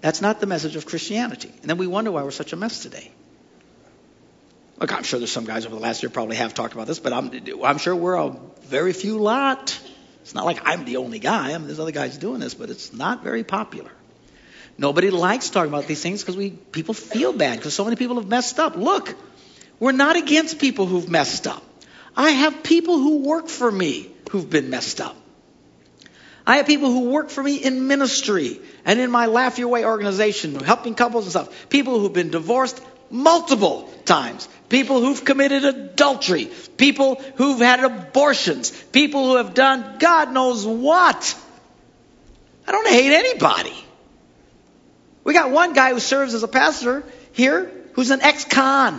That's 0.00 0.20
not 0.20 0.40
the 0.40 0.46
message 0.46 0.76
of 0.76 0.86
Christianity. 0.86 1.50
And 1.60 1.70
then 1.70 1.78
we 1.78 1.86
wonder 1.86 2.12
why 2.12 2.22
we're 2.22 2.30
such 2.30 2.52
a 2.52 2.56
mess 2.56 2.82
today. 2.82 3.10
Look, 4.78 4.92
I'm 4.92 5.02
sure 5.02 5.18
there's 5.18 5.32
some 5.32 5.44
guys 5.44 5.66
over 5.66 5.74
the 5.74 5.80
last 5.80 6.02
year 6.02 6.10
probably 6.10 6.36
have 6.36 6.54
talked 6.54 6.74
about 6.74 6.86
this, 6.86 7.00
but 7.00 7.12
I'm, 7.12 7.32
I'm 7.64 7.78
sure 7.78 7.96
we're 7.96 8.14
a 8.14 8.36
very 8.62 8.92
few 8.92 9.18
lot. 9.18 9.78
It's 10.22 10.34
not 10.34 10.44
like 10.44 10.60
I'm 10.64 10.84
the 10.84 10.98
only 10.98 11.18
guy. 11.18 11.52
I 11.52 11.58
mean, 11.58 11.66
there's 11.66 11.80
other 11.80 11.90
guys 11.90 12.18
doing 12.18 12.38
this, 12.38 12.54
but 12.54 12.70
it's 12.70 12.92
not 12.92 13.24
very 13.24 13.42
popular. 13.42 13.90
Nobody 14.78 15.10
likes 15.10 15.50
talking 15.50 15.68
about 15.68 15.88
these 15.88 16.00
things 16.00 16.22
because 16.22 16.36
we 16.36 16.50
people 16.50 16.94
feel 16.94 17.32
bad 17.32 17.58
because 17.58 17.74
so 17.74 17.84
many 17.84 17.96
people 17.96 18.16
have 18.16 18.28
messed 18.28 18.60
up. 18.60 18.76
Look, 18.76 19.14
we're 19.80 19.92
not 19.92 20.14
against 20.14 20.60
people 20.60 20.86
who've 20.86 21.08
messed 21.08 21.48
up. 21.48 21.62
I 22.16 22.30
have 22.30 22.62
people 22.62 22.98
who 22.98 23.18
work 23.18 23.48
for 23.48 23.70
me 23.70 24.10
who've 24.30 24.48
been 24.48 24.70
messed 24.70 25.00
up. 25.00 25.16
I 26.46 26.56
have 26.56 26.66
people 26.66 26.90
who 26.90 27.10
work 27.10 27.28
for 27.28 27.42
me 27.42 27.56
in 27.56 27.88
ministry 27.88 28.60
and 28.84 29.00
in 29.00 29.10
my 29.10 29.26
Laugh 29.26 29.58
Your 29.58 29.68
Way 29.68 29.84
organization, 29.84 30.54
helping 30.54 30.94
couples 30.94 31.24
and 31.24 31.30
stuff. 31.32 31.68
People 31.68 31.98
who've 31.98 32.12
been 32.12 32.30
divorced 32.30 32.80
multiple 33.10 33.90
times. 34.04 34.48
People 34.68 35.00
who've 35.00 35.24
committed 35.24 35.64
adultery. 35.64 36.50
People 36.76 37.16
who've 37.36 37.58
had 37.58 37.84
abortions. 37.84 38.70
People 38.70 39.26
who 39.26 39.36
have 39.36 39.54
done 39.54 39.98
God 39.98 40.32
knows 40.32 40.64
what. 40.64 41.36
I 42.66 42.72
don't 42.72 42.88
hate 42.88 43.12
anybody. 43.12 43.74
We 45.28 45.34
got 45.34 45.50
one 45.50 45.74
guy 45.74 45.92
who 45.92 46.00
serves 46.00 46.32
as 46.32 46.42
a 46.42 46.48
pastor 46.48 47.04
here 47.34 47.70
who's 47.92 48.10
an 48.10 48.22
ex-con. 48.22 48.98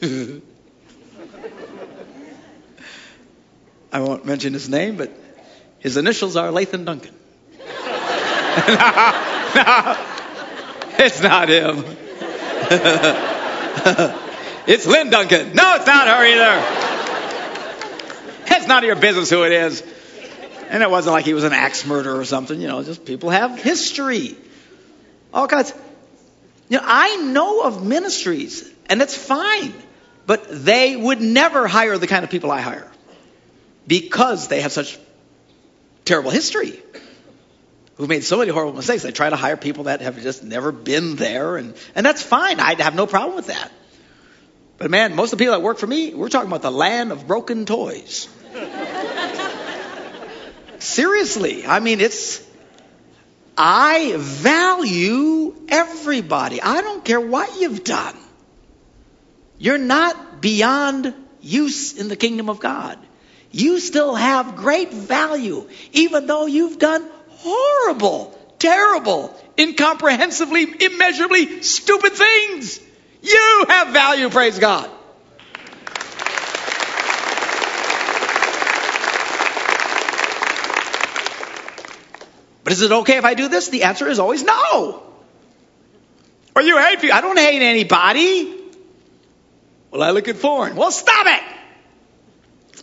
I 3.92 4.00
won't 4.00 4.24
mention 4.24 4.54
his 4.54 4.70
name, 4.70 4.96
but 4.96 5.12
his 5.80 5.98
initials 5.98 6.34
are 6.34 6.48
Lathan 6.48 6.86
Duncan. 6.86 7.14
no, 7.58 7.64
no, 9.54 9.98
it's 10.98 11.20
not 11.20 11.50
him. 11.50 11.84
it's 14.66 14.86
Lynn 14.86 15.10
Duncan. 15.10 15.52
No, 15.52 15.74
it's 15.74 15.86
not 15.86 16.08
her 16.08 16.24
either. 16.24 16.62
It's 18.46 18.66
none 18.66 18.78
of 18.78 18.84
your 18.86 18.96
business 18.96 19.28
who 19.28 19.42
it 19.42 19.52
is. 19.52 19.82
And 20.68 20.82
it 20.82 20.90
wasn't 20.90 21.14
like 21.14 21.24
he 21.24 21.34
was 21.34 21.44
an 21.44 21.52
axe 21.52 21.86
murderer 21.86 22.18
or 22.18 22.24
something, 22.24 22.60
you 22.60 22.68
know, 22.68 22.82
just 22.82 23.04
people 23.04 23.30
have 23.30 23.58
history. 23.58 24.36
All 25.32 25.46
kinds. 25.48 25.72
You 26.68 26.78
know, 26.78 26.84
I 26.84 27.16
know 27.16 27.62
of 27.62 27.84
ministries, 27.86 28.68
and 28.86 29.00
it's 29.00 29.16
fine, 29.16 29.72
but 30.26 30.46
they 30.50 30.96
would 30.96 31.20
never 31.20 31.68
hire 31.68 31.96
the 31.98 32.06
kind 32.06 32.24
of 32.24 32.30
people 32.30 32.50
I 32.50 32.60
hire 32.60 32.90
because 33.86 34.48
they 34.48 34.62
have 34.62 34.72
such 34.72 34.98
terrible 36.04 36.30
history. 36.30 36.80
Who've 37.96 38.08
made 38.08 38.24
so 38.24 38.38
many 38.38 38.50
horrible 38.50 38.74
mistakes. 38.74 39.04
They 39.04 39.12
try 39.12 39.30
to 39.30 39.36
hire 39.36 39.56
people 39.56 39.84
that 39.84 40.02
have 40.02 40.20
just 40.22 40.42
never 40.44 40.70
been 40.70 41.16
there, 41.16 41.56
and, 41.56 41.74
and 41.94 42.04
that's 42.04 42.22
fine. 42.22 42.60
I 42.60 42.74
have 42.82 42.94
no 42.94 43.06
problem 43.06 43.36
with 43.36 43.46
that. 43.46 43.72
But 44.78 44.90
man, 44.90 45.14
most 45.14 45.32
of 45.32 45.38
the 45.38 45.42
people 45.44 45.54
that 45.54 45.62
work 45.62 45.78
for 45.78 45.86
me, 45.86 46.12
we're 46.14 46.28
talking 46.28 46.48
about 46.48 46.62
the 46.62 46.70
land 46.70 47.12
of 47.12 47.26
broken 47.26 47.64
toys. 47.64 48.28
Seriously, 50.82 51.66
I 51.66 51.80
mean, 51.80 52.00
it's. 52.00 52.44
I 53.58 54.14
value 54.18 55.54
everybody. 55.68 56.60
I 56.60 56.82
don't 56.82 57.04
care 57.04 57.20
what 57.20 57.58
you've 57.58 57.84
done. 57.84 58.14
You're 59.58 59.78
not 59.78 60.42
beyond 60.42 61.14
use 61.40 61.94
in 61.98 62.08
the 62.08 62.16
kingdom 62.16 62.50
of 62.50 62.60
God 62.60 62.98
you 63.56 63.80
still 63.80 64.14
have 64.14 64.56
great 64.56 64.92
value, 64.92 65.66
even 65.92 66.26
though 66.26 66.44
you've 66.44 66.78
done 66.78 67.08
horrible, 67.28 68.38
terrible, 68.58 69.34
incomprehensibly, 69.56 70.64
immeasurably 70.84 71.62
stupid 71.62 72.12
things. 72.12 72.78
You 73.22 73.64
have 73.68 73.88
value, 73.88 74.28
praise 74.28 74.58
God. 74.58 74.90
But 82.66 82.72
is 82.72 82.82
it 82.82 82.90
okay 82.90 83.16
if 83.16 83.24
I 83.24 83.34
do 83.34 83.46
this? 83.46 83.68
The 83.68 83.84
answer 83.84 84.08
is 84.08 84.18
always 84.18 84.42
no. 84.42 85.00
Or 86.56 86.62
you 86.62 86.76
hate 86.76 87.00
people. 87.00 87.16
I 87.16 87.20
don't 87.20 87.38
hate 87.38 87.62
anybody. 87.62 88.60
Well, 89.92 90.02
I 90.02 90.10
look 90.10 90.26
at 90.26 90.34
foreign. 90.34 90.74
Well, 90.74 90.90
stop 90.90 91.28
it. 91.28 91.42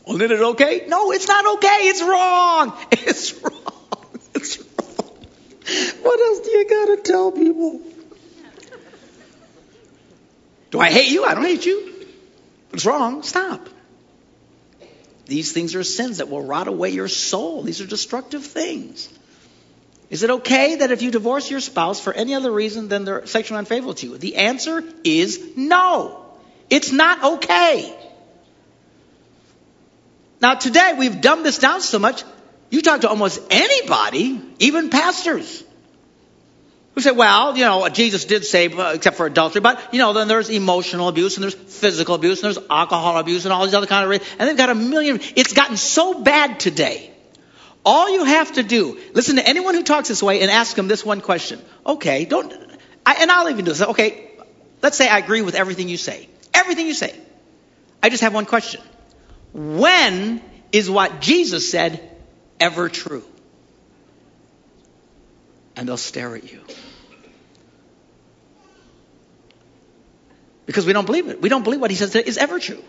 Well, 0.07 0.15
isn't 0.21 0.31
it 0.31 0.41
okay? 0.41 0.85
No, 0.87 1.11
it's 1.11 1.27
not 1.27 1.55
okay. 1.57 1.79
It's 1.89 2.01
wrong. 2.01 2.77
It's 2.91 3.33
wrong. 3.43 4.19
It's 4.33 4.59
wrong. 4.59 5.97
What 6.01 6.19
else 6.21 6.39
do 6.39 6.51
you 6.51 6.69
got 6.69 6.85
to 6.85 7.01
tell 7.03 7.31
people? 7.33 7.81
Do 10.71 10.79
I 10.79 10.91
hate 10.91 11.11
you? 11.11 11.25
I 11.25 11.33
don't 11.33 11.43
hate 11.43 11.65
you. 11.65 11.91
But 12.69 12.77
it's 12.77 12.85
wrong. 12.85 13.21
Stop. 13.23 13.67
These 15.25 15.51
things 15.51 15.75
are 15.75 15.83
sins 15.83 16.19
that 16.19 16.29
will 16.29 16.41
rot 16.41 16.69
away 16.69 16.91
your 16.91 17.09
soul. 17.09 17.63
These 17.63 17.81
are 17.81 17.85
destructive 17.85 18.45
things. 18.45 19.09
Is 20.13 20.21
it 20.21 20.29
okay 20.29 20.75
that 20.75 20.91
if 20.91 21.01
you 21.01 21.09
divorce 21.09 21.49
your 21.49 21.59
spouse 21.59 21.99
for 21.99 22.13
any 22.13 22.35
other 22.35 22.51
reason 22.51 22.87
than 22.87 23.03
they're 23.03 23.25
sexually 23.25 23.57
unfaithful 23.57 23.95
to 23.95 24.09
you? 24.09 24.17
The 24.19 24.35
answer 24.35 24.83
is 25.03 25.57
no. 25.57 26.23
It's 26.69 26.91
not 26.91 27.23
okay. 27.35 27.97
Now, 30.39 30.53
today 30.53 30.93
we've 30.99 31.19
dumbed 31.19 31.43
this 31.43 31.57
down 31.57 31.81
so 31.81 31.97
much, 31.97 32.23
you 32.69 32.83
talk 32.83 33.01
to 33.01 33.09
almost 33.09 33.41
anybody, 33.49 34.39
even 34.59 34.91
pastors, 34.91 35.63
who 36.93 37.01
say, 37.01 37.09
well, 37.09 37.57
you 37.57 37.65
know, 37.65 37.89
Jesus 37.89 38.25
did 38.25 38.45
say, 38.45 38.67
uh, 38.67 38.93
except 38.93 39.17
for 39.17 39.25
adultery, 39.25 39.61
but, 39.61 39.81
you 39.91 39.97
know, 39.97 40.13
then 40.13 40.27
there's 40.27 40.51
emotional 40.51 41.07
abuse 41.07 41.37
and 41.37 41.43
there's 41.43 41.55
physical 41.55 42.13
abuse 42.13 42.43
and 42.43 42.53
there's 42.53 42.63
alcohol 42.69 43.17
abuse 43.17 43.45
and 43.45 43.51
all 43.51 43.65
these 43.65 43.73
other 43.73 43.87
kind 43.87 44.03
of, 44.03 44.11
reasons. 44.11 44.29
and 44.37 44.47
they've 44.47 44.57
got 44.57 44.69
a 44.69 44.75
million, 44.75 45.19
it's 45.35 45.53
gotten 45.53 45.75
so 45.75 46.21
bad 46.21 46.59
today. 46.59 47.12
All 47.85 48.09
you 48.09 48.23
have 48.23 48.53
to 48.53 48.63
do, 48.63 48.99
listen 49.13 49.35
to 49.35 49.47
anyone 49.47 49.75
who 49.75 49.83
talks 49.83 50.07
this 50.07 50.23
way 50.23 50.41
and 50.41 50.49
ask 50.49 50.75
them 50.75 50.87
this 50.87 51.05
one 51.05 51.19
question. 51.19 51.61
Okay, 51.85 52.25
don't, 52.25 52.53
I, 53.05 53.15
and 53.19 53.31
I'll 53.31 53.49
even 53.49 53.65
do 53.65 53.71
this. 53.71 53.81
Okay, 53.81 54.31
let's 54.81 54.97
say 54.97 55.09
I 55.09 55.17
agree 55.17 55.41
with 55.41 55.55
everything 55.55 55.89
you 55.89 55.97
say. 55.97 56.29
Everything 56.53 56.87
you 56.87 56.93
say. 56.93 57.13
I 58.01 58.09
just 58.09 58.23
have 58.23 58.33
one 58.33 58.45
question. 58.45 58.81
When 59.51 60.41
is 60.71 60.89
what 60.89 61.19
Jesus 61.19 61.69
said 61.69 62.09
ever 62.59 62.87
true? 62.87 63.23
And 65.75 65.87
they'll 65.87 65.97
stare 65.97 66.35
at 66.35 66.49
you. 66.49 66.61
Because 70.65 70.85
we 70.85 70.93
don't 70.93 71.05
believe 71.05 71.27
it. 71.27 71.41
We 71.41 71.49
don't 71.49 71.63
believe 71.63 71.81
what 71.81 71.91
he 71.91 71.97
says 71.97 72.15
is 72.15 72.37
ever 72.37 72.59
true. 72.59 72.81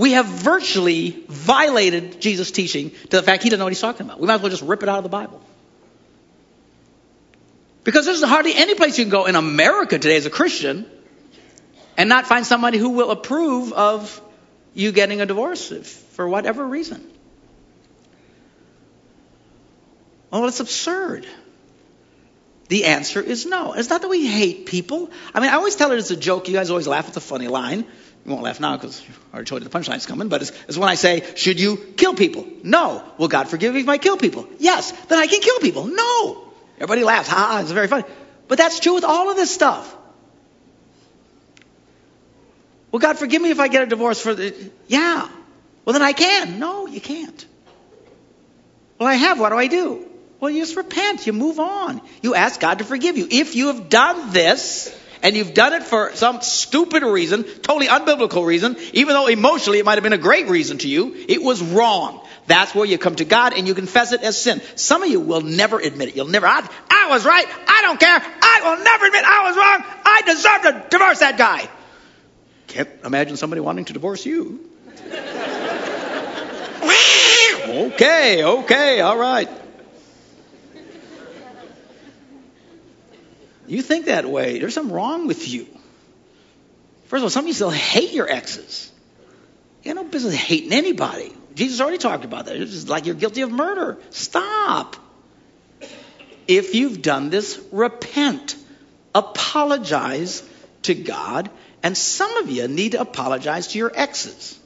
We 0.00 0.12
have 0.12 0.24
virtually 0.24 1.10
violated 1.28 2.22
Jesus' 2.22 2.50
teaching 2.50 2.90
to 3.10 3.16
the 3.18 3.22
fact 3.22 3.42
he 3.42 3.50
doesn't 3.50 3.58
know 3.58 3.66
what 3.66 3.72
he's 3.74 3.82
talking 3.82 4.06
about. 4.06 4.18
We 4.18 4.26
might 4.26 4.36
as 4.36 4.40
well 4.40 4.48
just 4.48 4.62
rip 4.62 4.82
it 4.82 4.88
out 4.88 4.96
of 4.96 5.02
the 5.02 5.10
Bible. 5.10 5.42
Because 7.84 8.06
there's 8.06 8.24
hardly 8.24 8.54
any 8.54 8.74
place 8.74 8.96
you 8.96 9.04
can 9.04 9.10
go 9.10 9.26
in 9.26 9.36
America 9.36 9.98
today 9.98 10.16
as 10.16 10.24
a 10.24 10.30
Christian 10.30 10.86
and 11.98 12.08
not 12.08 12.26
find 12.26 12.46
somebody 12.46 12.78
who 12.78 12.88
will 12.88 13.10
approve 13.10 13.74
of 13.74 14.22
you 14.72 14.90
getting 14.90 15.20
a 15.20 15.26
divorce 15.26 15.70
if, 15.70 15.86
for 15.86 16.26
whatever 16.26 16.66
reason. 16.66 17.06
Oh, 20.32 20.46
it's 20.46 20.60
absurd. 20.60 21.26
The 22.68 22.86
answer 22.86 23.20
is 23.20 23.44
no. 23.44 23.74
It's 23.74 23.90
not 23.90 24.00
that 24.00 24.08
we 24.08 24.26
hate 24.26 24.64
people. 24.64 25.10
I 25.34 25.40
mean, 25.40 25.50
I 25.50 25.56
always 25.56 25.76
tell 25.76 25.92
it 25.92 25.96
as 25.96 26.10
a 26.10 26.16
joke. 26.16 26.48
You 26.48 26.54
guys 26.54 26.70
always 26.70 26.88
laugh. 26.88 27.08
It's 27.08 27.18
a 27.18 27.20
funny 27.20 27.48
line. 27.48 27.84
You 28.24 28.32
won't 28.32 28.42
laugh 28.42 28.60
now 28.60 28.76
because 28.76 29.02
I 29.32 29.34
already 29.34 29.48
told 29.48 29.62
you 29.62 29.68
the 29.68 29.78
punchline's 29.78 30.06
coming. 30.06 30.28
But 30.28 30.42
it's, 30.42 30.52
it's 30.68 30.76
when 30.76 30.88
I 30.88 30.94
say, 30.94 31.24
should 31.36 31.58
you 31.58 31.76
kill 31.96 32.14
people? 32.14 32.46
No. 32.62 33.02
Will 33.18 33.28
God 33.28 33.48
forgive 33.48 33.74
me 33.74 33.80
if 33.80 33.88
I 33.88 33.98
kill 33.98 34.16
people? 34.18 34.46
Yes. 34.58 34.92
Then 35.06 35.18
I 35.18 35.26
can 35.26 35.40
kill 35.40 35.58
people. 35.60 35.86
No. 35.86 36.52
Everybody 36.76 37.04
laughs. 37.04 37.28
Ha 37.28 37.36
ha. 37.36 37.60
It's 37.60 37.70
very 37.70 37.88
funny. 37.88 38.04
But 38.48 38.58
that's 38.58 38.80
true 38.80 38.94
with 38.94 39.04
all 39.04 39.30
of 39.30 39.36
this 39.36 39.50
stuff. 39.50 39.96
Well, 42.90 43.00
God, 43.00 43.18
forgive 43.18 43.40
me 43.40 43.50
if 43.50 43.60
I 43.60 43.68
get 43.68 43.84
a 43.84 43.86
divorce 43.86 44.20
for 44.20 44.34
the. 44.34 44.54
Yeah. 44.88 45.28
Well, 45.84 45.92
then 45.92 46.02
I 46.02 46.12
can. 46.12 46.58
No, 46.58 46.86
you 46.86 47.00
can't. 47.00 47.46
Well, 48.98 49.08
I 49.08 49.14
have. 49.14 49.40
What 49.40 49.50
do 49.50 49.56
I 49.56 49.68
do? 49.68 50.06
Well, 50.40 50.50
you 50.50 50.60
just 50.60 50.76
repent. 50.76 51.26
You 51.26 51.32
move 51.32 51.60
on. 51.60 52.00
You 52.22 52.34
ask 52.34 52.60
God 52.60 52.78
to 52.78 52.84
forgive 52.84 53.16
you. 53.16 53.28
If 53.30 53.54
you 53.54 53.68
have 53.68 53.88
done 53.88 54.32
this, 54.32 54.94
and 55.22 55.36
you've 55.36 55.54
done 55.54 55.72
it 55.72 55.82
for 55.82 56.14
some 56.14 56.40
stupid 56.40 57.02
reason, 57.02 57.44
totally 57.44 57.86
unbiblical 57.86 58.44
reason, 58.44 58.76
even 58.92 59.14
though 59.14 59.26
emotionally 59.26 59.78
it 59.78 59.84
might 59.84 59.94
have 59.94 60.02
been 60.02 60.12
a 60.12 60.18
great 60.18 60.48
reason 60.48 60.78
to 60.78 60.88
you, 60.88 61.14
it 61.28 61.42
was 61.42 61.62
wrong. 61.62 62.26
That's 62.46 62.74
where 62.74 62.86
you 62.86 62.98
come 62.98 63.14
to 63.16 63.24
God 63.24 63.52
and 63.52 63.68
you 63.68 63.74
confess 63.74 64.12
it 64.12 64.22
as 64.22 64.40
sin. 64.40 64.60
Some 64.74 65.02
of 65.02 65.08
you 65.08 65.20
will 65.20 65.42
never 65.42 65.78
admit 65.78 66.08
it. 66.08 66.16
You'll 66.16 66.26
never, 66.26 66.46
I, 66.46 66.66
I 66.90 67.08
was 67.10 67.24
right. 67.24 67.46
I 67.68 67.82
don't 67.82 68.00
care. 68.00 68.18
I 68.18 68.60
will 68.64 68.82
never 68.82 69.06
admit 69.06 69.24
I 69.24 69.48
was 69.48 69.56
wrong. 69.56 69.84
I 70.04 70.22
deserve 70.26 70.62
to 70.62 70.86
divorce 70.90 71.20
that 71.20 71.38
guy. 71.38 71.68
Can't 72.66 72.88
imagine 73.04 73.36
somebody 73.36 73.60
wanting 73.60 73.84
to 73.86 73.92
divorce 73.92 74.24
you. 74.24 74.68
okay, 77.64 78.44
okay, 78.44 79.00
all 79.00 79.18
right. 79.18 79.48
You 83.70 83.82
think 83.82 84.06
that 84.06 84.28
way. 84.28 84.58
There's 84.58 84.74
something 84.74 84.92
wrong 84.92 85.28
with 85.28 85.48
you. 85.48 85.66
First 87.06 87.20
of 87.20 87.24
all, 87.24 87.30
some 87.30 87.44
of 87.44 87.48
you 87.48 87.54
still 87.54 87.70
hate 87.70 88.12
your 88.12 88.28
exes. 88.28 88.90
You 89.84 89.90
have 89.94 89.96
no 89.96 90.10
business 90.10 90.34
hating 90.34 90.72
anybody. 90.72 91.32
Jesus 91.54 91.80
already 91.80 91.98
talked 91.98 92.24
about 92.24 92.46
that. 92.46 92.56
It's 92.56 92.88
like 92.88 93.06
you're 93.06 93.14
guilty 93.14 93.42
of 93.42 93.52
murder. 93.52 93.98
Stop. 94.10 94.96
If 96.48 96.74
you've 96.74 97.00
done 97.00 97.30
this, 97.30 97.60
repent. 97.70 98.56
Apologize 99.14 100.42
to 100.82 100.94
God. 100.94 101.48
And 101.84 101.96
some 101.96 102.38
of 102.38 102.50
you 102.50 102.66
need 102.66 102.92
to 102.92 103.00
apologize 103.00 103.68
to 103.68 103.78
your 103.78 103.92
exes. 103.94 104.58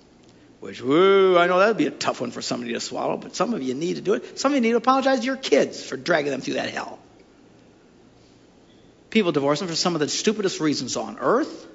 Which, 0.61 0.83
whoa, 0.83 1.37
I 1.37 1.47
know 1.47 1.59
that 1.59 1.69
would 1.69 1.77
be 1.77 1.87
a 1.87 1.91
tough 1.91 2.23
one 2.23 2.31
for 2.31 2.41
somebody 2.41 2.73
to 2.73 2.81
swallow, 2.81 3.19
but 3.19 3.37
some 3.37 3.53
of 3.53 3.63
you 3.63 3.75
need 3.75 3.97
to 3.97 4.03
do 4.03 4.15
it. 4.15 4.39
Some 4.39 4.53
of 4.53 4.57
you 4.57 4.63
need 4.63 4.71
to 4.71 4.79
apologize 4.79 5.21
to 5.21 5.27
your 5.27 5.37
kids 5.37 5.85
for 5.85 5.99
dragging 5.99 6.31
them 6.31 6.41
through 6.41 6.55
that 6.55 6.71
hell. 6.71 6.99
People 9.15 9.31
divorce 9.31 9.61
them 9.61 9.69
for 9.69 9.77
some 9.77 9.95
of 9.95 10.01
the 10.01 10.09
stupidest 10.09 10.59
reasons 10.59 10.97
on 10.97 11.19
earth. 11.21 11.69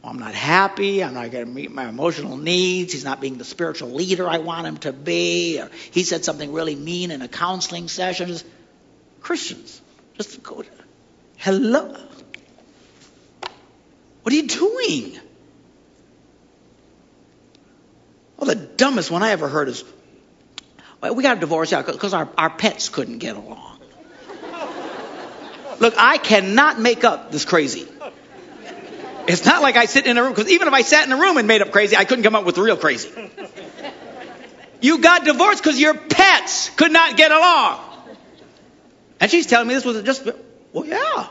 Well, 0.00 0.12
I'm 0.12 0.20
not 0.20 0.34
happy. 0.34 1.02
I'm 1.02 1.12
not 1.12 1.32
going 1.32 1.46
to 1.46 1.50
meet 1.50 1.72
my 1.72 1.88
emotional 1.88 2.36
needs. 2.36 2.92
He's 2.92 3.04
not 3.04 3.20
being 3.20 3.38
the 3.38 3.44
spiritual 3.44 3.90
leader 3.90 4.28
I 4.28 4.38
want 4.38 4.68
him 4.68 4.76
to 4.76 4.92
be. 4.92 5.60
Or 5.60 5.68
he 5.90 6.04
said 6.04 6.24
something 6.24 6.52
really 6.52 6.76
mean 6.76 7.10
in 7.10 7.22
a 7.22 7.26
counseling 7.26 7.88
session. 7.88 8.28
Just, 8.28 8.46
Christians, 9.20 9.80
just 10.16 10.44
go. 10.44 10.62
To, 10.62 10.68
Hello. 11.38 11.96
What 14.22 14.32
are 14.32 14.36
you 14.36 14.46
doing? 14.46 15.18
Well, 18.36 18.46
the 18.46 18.54
dumbest 18.54 19.10
one 19.10 19.24
I 19.24 19.30
ever 19.30 19.48
heard 19.48 19.68
is, 19.68 19.82
well, 21.00 21.16
we 21.16 21.24
got 21.24 21.36
a 21.36 21.40
divorce 21.40 21.72
out 21.72 21.84
because 21.84 22.14
our, 22.14 22.28
our 22.38 22.50
pets 22.50 22.90
couldn't 22.90 23.18
get 23.18 23.34
along. 23.34 23.73
Look, 25.80 25.94
I 25.96 26.18
cannot 26.18 26.80
make 26.80 27.04
up 27.04 27.32
this 27.32 27.44
crazy. 27.44 27.86
It's 29.26 29.44
not 29.44 29.62
like 29.62 29.76
I 29.76 29.86
sit 29.86 30.06
in 30.06 30.18
a 30.18 30.22
room, 30.22 30.34
because 30.34 30.50
even 30.50 30.68
if 30.68 30.74
I 30.74 30.82
sat 30.82 31.06
in 31.06 31.12
a 31.12 31.16
room 31.16 31.38
and 31.38 31.48
made 31.48 31.62
up 31.62 31.72
crazy, 31.72 31.96
I 31.96 32.04
couldn't 32.04 32.24
come 32.24 32.34
up 32.34 32.44
with 32.44 32.58
real 32.58 32.76
crazy. 32.76 33.10
You 34.80 34.98
got 34.98 35.24
divorced 35.24 35.62
because 35.62 35.80
your 35.80 35.94
pets 35.94 36.68
could 36.70 36.92
not 36.92 37.16
get 37.16 37.30
along. 37.30 37.80
And 39.20 39.30
she's 39.30 39.46
telling 39.46 39.66
me 39.66 39.74
this 39.74 39.84
was 39.84 40.02
just, 40.02 40.28
well, 40.72 40.84
yeah. 40.84 41.28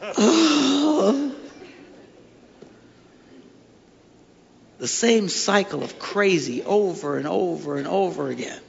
the 4.78 4.88
same 4.88 5.28
cycle 5.28 5.82
of 5.82 5.98
crazy 5.98 6.62
over 6.62 7.18
and 7.18 7.26
over 7.26 7.76
and 7.76 7.88
over 7.88 8.28
again. 8.28 8.60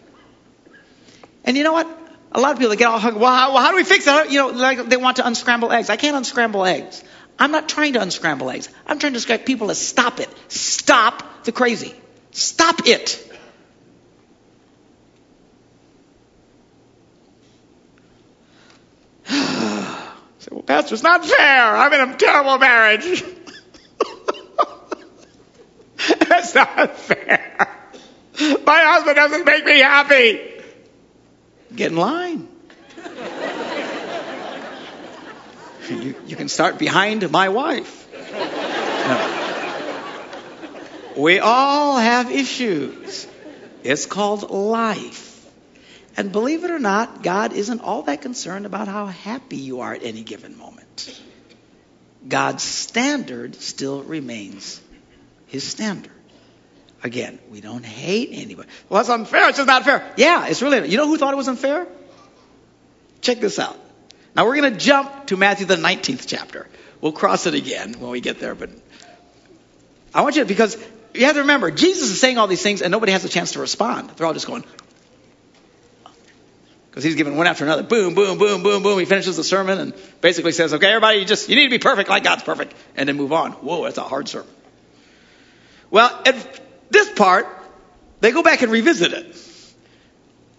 And 1.45 1.55
you 1.55 1.63
know 1.63 1.73
what? 1.73 2.00
A 2.33 2.39
lot 2.39 2.53
of 2.53 2.59
people 2.59 2.75
get 2.75 2.87
all 2.87 2.99
hung. 2.99 3.19
Well, 3.19 3.33
how, 3.33 3.53
well, 3.53 3.61
how 3.61 3.71
do 3.71 3.77
we 3.77 3.83
fix 3.83 4.05
that? 4.05 4.31
You 4.31 4.39
know, 4.39 4.47
like 4.47 4.87
they 4.87 4.97
want 4.97 5.17
to 5.17 5.27
unscramble 5.27 5.71
eggs. 5.71 5.89
I 5.89 5.97
can't 5.97 6.15
unscramble 6.15 6.65
eggs. 6.65 7.03
I'm 7.37 7.51
not 7.51 7.67
trying 7.67 7.93
to 7.93 8.01
unscramble 8.01 8.49
eggs. 8.49 8.69
I'm 8.87 8.99
trying 8.99 9.13
to 9.13 9.27
get 9.27 9.45
people 9.45 9.67
to 9.67 9.75
stop 9.75 10.19
it. 10.19 10.29
Stop 10.47 11.43
the 11.43 11.51
crazy. 11.51 11.93
Stop 12.31 12.87
it. 12.87 13.09
Say, 19.27 20.49
well, 20.51 20.61
Pastor, 20.63 20.93
it's 20.93 21.03
not 21.03 21.25
fair. 21.25 21.75
I'm 21.75 21.91
in 21.91 22.11
a 22.11 22.17
terrible 22.17 22.57
marriage. 22.59 23.23
That's 26.29 26.55
not 26.55 26.97
fair. 26.97 27.67
My 28.65 28.79
husband 28.83 29.15
doesn't 29.17 29.45
make 29.45 29.65
me 29.65 29.79
happy. 29.79 30.50
Get 31.75 31.91
in 31.91 31.97
line. 31.97 32.47
you, 35.89 36.15
you 36.25 36.35
can 36.35 36.49
start 36.49 36.77
behind 36.77 37.29
my 37.31 37.49
wife. 37.49 37.97
We 41.17 41.39
all 41.39 41.97
have 41.97 42.31
issues. 42.31 43.27
It's 43.83 44.05
called 44.05 44.49
life. 44.49 45.45
And 46.17 46.31
believe 46.31 46.63
it 46.63 46.71
or 46.71 46.79
not, 46.79 47.23
God 47.23 47.53
isn't 47.53 47.81
all 47.81 48.03
that 48.03 48.21
concerned 48.21 48.65
about 48.65 48.87
how 48.87 49.07
happy 49.07 49.57
you 49.57 49.81
are 49.81 49.93
at 49.93 50.03
any 50.03 50.23
given 50.23 50.57
moment. 50.57 51.21
God's 52.27 52.63
standard 52.63 53.55
still 53.55 54.03
remains 54.03 54.81
his 55.47 55.63
standard. 55.63 56.11
Again, 57.03 57.39
we 57.49 57.61
don't 57.61 57.85
hate 57.85 58.29
anybody. 58.31 58.69
Well, 58.87 58.99
that's 58.99 59.09
unfair. 59.09 59.49
It's 59.49 59.57
just 59.57 59.67
not 59.67 59.83
fair. 59.83 60.13
Yeah, 60.17 60.47
it's 60.47 60.61
really. 60.61 60.87
You 60.87 60.97
know 60.97 61.07
who 61.07 61.17
thought 61.17 61.33
it 61.33 61.37
was 61.37 61.47
unfair? 61.47 61.87
Check 63.21 63.39
this 63.39 63.57
out. 63.57 63.77
Now 64.35 64.45
we're 64.45 64.55
going 64.55 64.73
to 64.73 64.79
jump 64.79 65.27
to 65.27 65.37
Matthew 65.37 65.65
the 65.65 65.75
19th 65.75 66.25
chapter. 66.27 66.67
We'll 67.01 67.11
cross 67.11 67.47
it 67.47 67.55
again 67.55 67.93
when 67.99 68.11
we 68.11 68.21
get 68.21 68.39
there, 68.39 68.53
but 68.53 68.69
I 70.13 70.21
want 70.21 70.35
you 70.35 70.43
to, 70.43 70.47
because 70.47 70.77
you 71.13 71.25
have 71.25 71.35
to 71.35 71.41
remember, 71.41 71.71
Jesus 71.71 72.11
is 72.11 72.19
saying 72.19 72.37
all 72.37 72.47
these 72.47 72.61
things 72.61 72.81
and 72.81 72.91
nobody 72.91 73.11
has 73.11 73.25
a 73.25 73.29
chance 73.29 73.53
to 73.53 73.59
respond. 73.59 74.11
They're 74.11 74.27
all 74.27 74.33
just 74.33 74.47
going, 74.47 74.63
because 76.89 77.03
he's 77.03 77.15
giving 77.15 77.37
one 77.37 77.47
after 77.47 77.63
another. 77.63 77.83
Boom, 77.83 78.13
boom, 78.13 78.37
boom, 78.37 78.63
boom, 78.63 78.83
boom. 78.83 78.99
He 78.99 79.05
finishes 79.05 79.37
the 79.37 79.43
sermon 79.43 79.79
and 79.79 79.93
basically 80.19 80.51
says, 80.51 80.73
okay, 80.73 80.87
everybody, 80.87 81.19
you 81.19 81.25
just, 81.25 81.49
you 81.49 81.55
need 81.55 81.63
to 81.63 81.69
be 81.69 81.79
perfect 81.79 82.09
like 82.09 82.23
God's 82.23 82.43
perfect. 82.43 82.73
And 82.95 83.07
then 83.07 83.15
move 83.15 83.31
on. 83.31 83.53
Whoa, 83.53 83.85
that's 83.85 83.97
a 83.97 84.03
hard 84.03 84.27
sermon. 84.27 84.49
Well, 85.89 86.21
at 86.25 86.61
this 86.91 87.11
part, 87.11 87.47
they 88.19 88.31
go 88.31 88.43
back 88.43 88.61
and 88.61 88.71
revisit 88.71 89.13
it. 89.13 89.35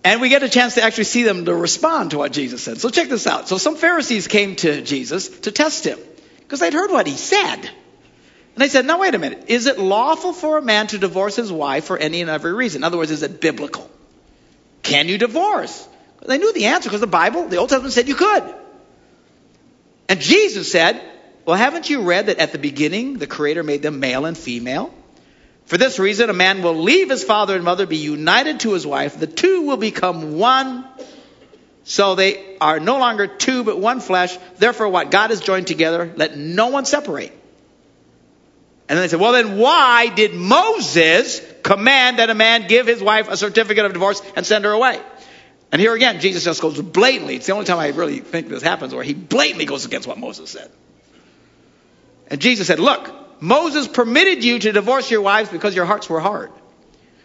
And 0.05 0.21
we 0.21 0.29
get 0.29 0.42
a 0.42 0.49
chance 0.49 0.75
to 0.75 0.83
actually 0.83 1.05
see 1.05 1.23
them 1.23 1.45
to 1.45 1.55
respond 1.55 2.11
to 2.11 2.18
what 2.18 2.33
Jesus 2.33 2.62
said. 2.62 2.79
So 2.79 2.90
check 2.90 3.09
this 3.09 3.27
out. 3.27 3.49
So 3.49 3.57
some 3.57 3.77
Pharisees 3.77 4.27
came 4.27 4.57
to 4.57 4.83
Jesus 4.83 5.29
to 5.40 5.53
test 5.53 5.87
him 5.87 5.99
because 6.40 6.59
they'd 6.59 6.73
heard 6.73 6.90
what 6.90 7.07
he 7.07 7.14
said. 7.14 7.59
And 8.55 8.61
they 8.61 8.68
said, 8.68 8.85
now 8.85 8.99
wait 8.99 9.14
a 9.14 9.18
minute. 9.18 9.45
Is 9.47 9.66
it 9.66 9.79
lawful 9.79 10.33
for 10.33 10.59
a 10.59 10.62
man 10.62 10.88
to 10.88 10.99
divorce 10.99 11.37
his 11.37 11.53
wife 11.53 11.85
for 11.85 11.97
any 11.97 12.21
and 12.21 12.29
every 12.29 12.53
reason? 12.53 12.81
In 12.81 12.85
other 12.85 12.99
words, 12.99 13.12
is 13.12 13.23
it 13.23 13.40
biblical? 13.40 13.88
Can 14.83 15.09
you 15.09 15.18
divorce? 15.18 15.88
They 16.27 16.38
knew 16.38 16.53
the 16.53 16.66
answer 16.66 16.88
because 16.88 17.01
the 17.01 17.07
Bible, 17.07 17.49
the 17.49 17.57
Old 17.59 17.68
Testament 17.68 17.95
said 17.95 18.09
you 18.09 18.14
could. 18.16 18.55
And 20.09 20.21
Jesus 20.21 20.71
said, 20.71 21.01
well, 21.47 21.57
haven't 21.57 21.88
you 21.88 22.03
read 22.03 22.27
that 22.27 22.38
at 22.38 22.53
the 22.53 22.59
beginning 22.59 23.18
the 23.18 23.27
Creator 23.27 23.62
made 23.62 23.83
them 23.83 24.01
male 24.01 24.27
and 24.27 24.37
female? 24.37 24.92
For 25.66 25.79
this 25.79 25.98
reason, 25.98 26.29
a 26.29 26.35
man 26.35 26.62
will 26.62 26.77
leave 26.77 27.09
his 27.09 27.25
father 27.25 27.55
and 27.55 27.64
mother, 27.64 27.87
be 27.87 27.96
united 27.96 28.61
to 28.61 28.72
his 28.72 28.87
wife. 28.87 29.18
The 29.18 29.27
two 29.27 29.62
will 29.62 29.77
become 29.77 30.38
one. 30.38 30.85
So 31.85 32.14
they 32.14 32.57
are 32.61 32.79
no 32.79 32.98
longer 32.98 33.27
two, 33.27 33.64
but 33.64 33.79
one 33.79 34.01
flesh. 34.01 34.37
Therefore, 34.59 34.88
what 34.88 35.11
God 35.11 35.31
has 35.31 35.40
joined 35.40 35.66
together, 35.66 36.12
let 36.16 36.37
no 36.37 36.68
one 36.68 36.85
separate. 36.85 37.33
And 38.88 38.98
then 38.98 39.05
they 39.05 39.09
said, 39.09 39.20
well, 39.20 39.33
then 39.33 39.57
why 39.57 40.09
did 40.09 40.35
Moses 40.35 41.40
command 41.62 42.18
that 42.18 42.29
a 42.29 42.35
man 42.35 42.66
give 42.66 42.87
his 42.87 43.03
wife 43.03 43.29
a 43.29 43.37
certificate 43.37 43.85
of 43.87 43.92
divorce 43.92 44.20
and 44.37 44.44
send 44.44 44.64
her 44.64 44.72
away? 44.72 45.01
And 45.70 45.81
here 45.81 45.94
again, 45.94 46.20
Jesus 46.20 46.44
just 46.44 46.61
goes 46.61 46.81
blatantly. 46.81 47.37
It's 47.37 47.46
the 47.46 47.53
only 47.53 47.64
time 47.64 47.79
I 47.79 47.88
really 47.88 48.18
think 48.18 48.48
this 48.48 48.62
happens 48.62 48.94
where 48.94 49.03
he 49.03 49.14
blatantly 49.14 49.64
goes 49.64 49.87
against 49.87 50.07
what 50.07 50.18
Moses 50.18 50.51
said. 50.51 50.70
And 52.29 52.40
Jesus 52.40 52.66
said, 52.66 52.79
look, 52.79 53.11
Moses 53.42 53.88
permitted 53.88 54.44
you 54.44 54.61
to 54.61 54.70
divorce 54.70 55.11
your 55.11 55.20
wives 55.20 55.50
because 55.50 55.74
your 55.74 55.85
hearts 55.85 56.09
were 56.09 56.20
hard. 56.20 56.52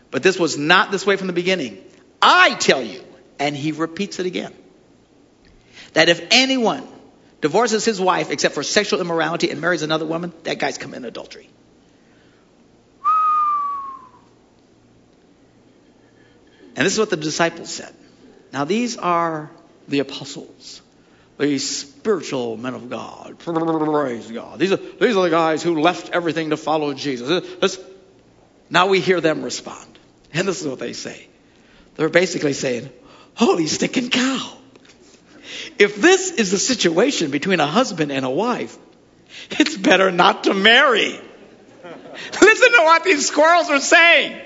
But 0.09 0.23
this 0.23 0.39
was 0.39 0.57
not 0.57 0.89
this 0.89 1.05
way 1.05 1.15
from 1.15 1.27
the 1.27 1.33
beginning. 1.33 1.77
I 2.19 2.55
tell 2.55 2.81
you, 2.81 3.03
and 3.37 3.55
he 3.55 3.71
repeats 3.71 4.17
it 4.17 4.25
again, 4.25 4.51
that 5.93 6.09
if 6.09 6.19
anyone 6.31 6.87
divorces 7.39 7.85
his 7.85 8.01
wife 8.01 8.31
except 8.31 8.55
for 8.55 8.63
sexual 8.63 8.99
immorality 8.99 9.51
and 9.51 9.61
marries 9.61 9.83
another 9.83 10.07
woman, 10.07 10.33
that 10.41 10.57
guy's 10.57 10.79
committing 10.79 11.05
adultery. 11.05 11.47
And 16.75 16.83
this 16.83 16.93
is 16.93 16.97
what 16.97 17.11
the 17.11 17.17
disciples 17.17 17.69
said. 17.69 17.93
Now, 18.51 18.63
these 18.65 18.97
are 18.97 19.51
the 19.87 19.99
apostles 19.99 20.81
the 21.37 21.59
spiritual 21.59 22.57
men 22.57 22.73
of 22.73 22.89
God. 22.89 23.37
Praise 23.39 24.31
God. 24.31 24.59
These 24.59 24.71
are, 24.71 24.77
these 24.77 25.15
are 25.15 25.23
the 25.23 25.29
guys 25.29 25.61
who 25.61 25.79
left 25.79 26.09
everything 26.09 26.49
to 26.49 26.57
follow 26.57 26.93
Jesus. 26.93 27.77
now 28.69 28.87
we 28.87 28.99
hear 28.99 29.21
them 29.21 29.43
respond. 29.43 29.99
And 30.33 30.47
this 30.47 30.61
is 30.61 30.67
what 30.67 30.79
they 30.79 30.93
say. 30.93 31.27
They're 31.95 32.09
basically 32.09 32.53
saying, 32.53 32.89
Holy 33.35 33.67
sticking 33.67 34.09
cow. 34.09 34.57
If 35.77 35.95
this 35.95 36.31
is 36.31 36.51
the 36.51 36.57
situation 36.57 37.29
between 37.29 37.59
a 37.59 37.67
husband 37.67 38.11
and 38.11 38.25
a 38.25 38.29
wife, 38.29 38.75
it's 39.51 39.77
better 39.77 40.11
not 40.11 40.45
to 40.45 40.53
marry. 40.53 41.11
Listen 42.41 42.71
to 42.71 42.81
what 42.83 43.03
these 43.03 43.27
squirrels 43.27 43.69
are 43.69 43.79
saying. 43.79 44.41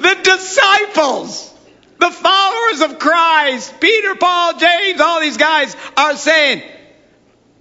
The 0.00 0.20
disciples 0.22 1.53
the 1.98 2.10
followers 2.10 2.80
of 2.82 2.98
Christ, 2.98 3.80
Peter, 3.80 4.14
Paul, 4.14 4.58
James, 4.58 5.00
all 5.00 5.20
these 5.20 5.36
guys 5.36 5.76
are 5.96 6.16
saying, 6.16 6.62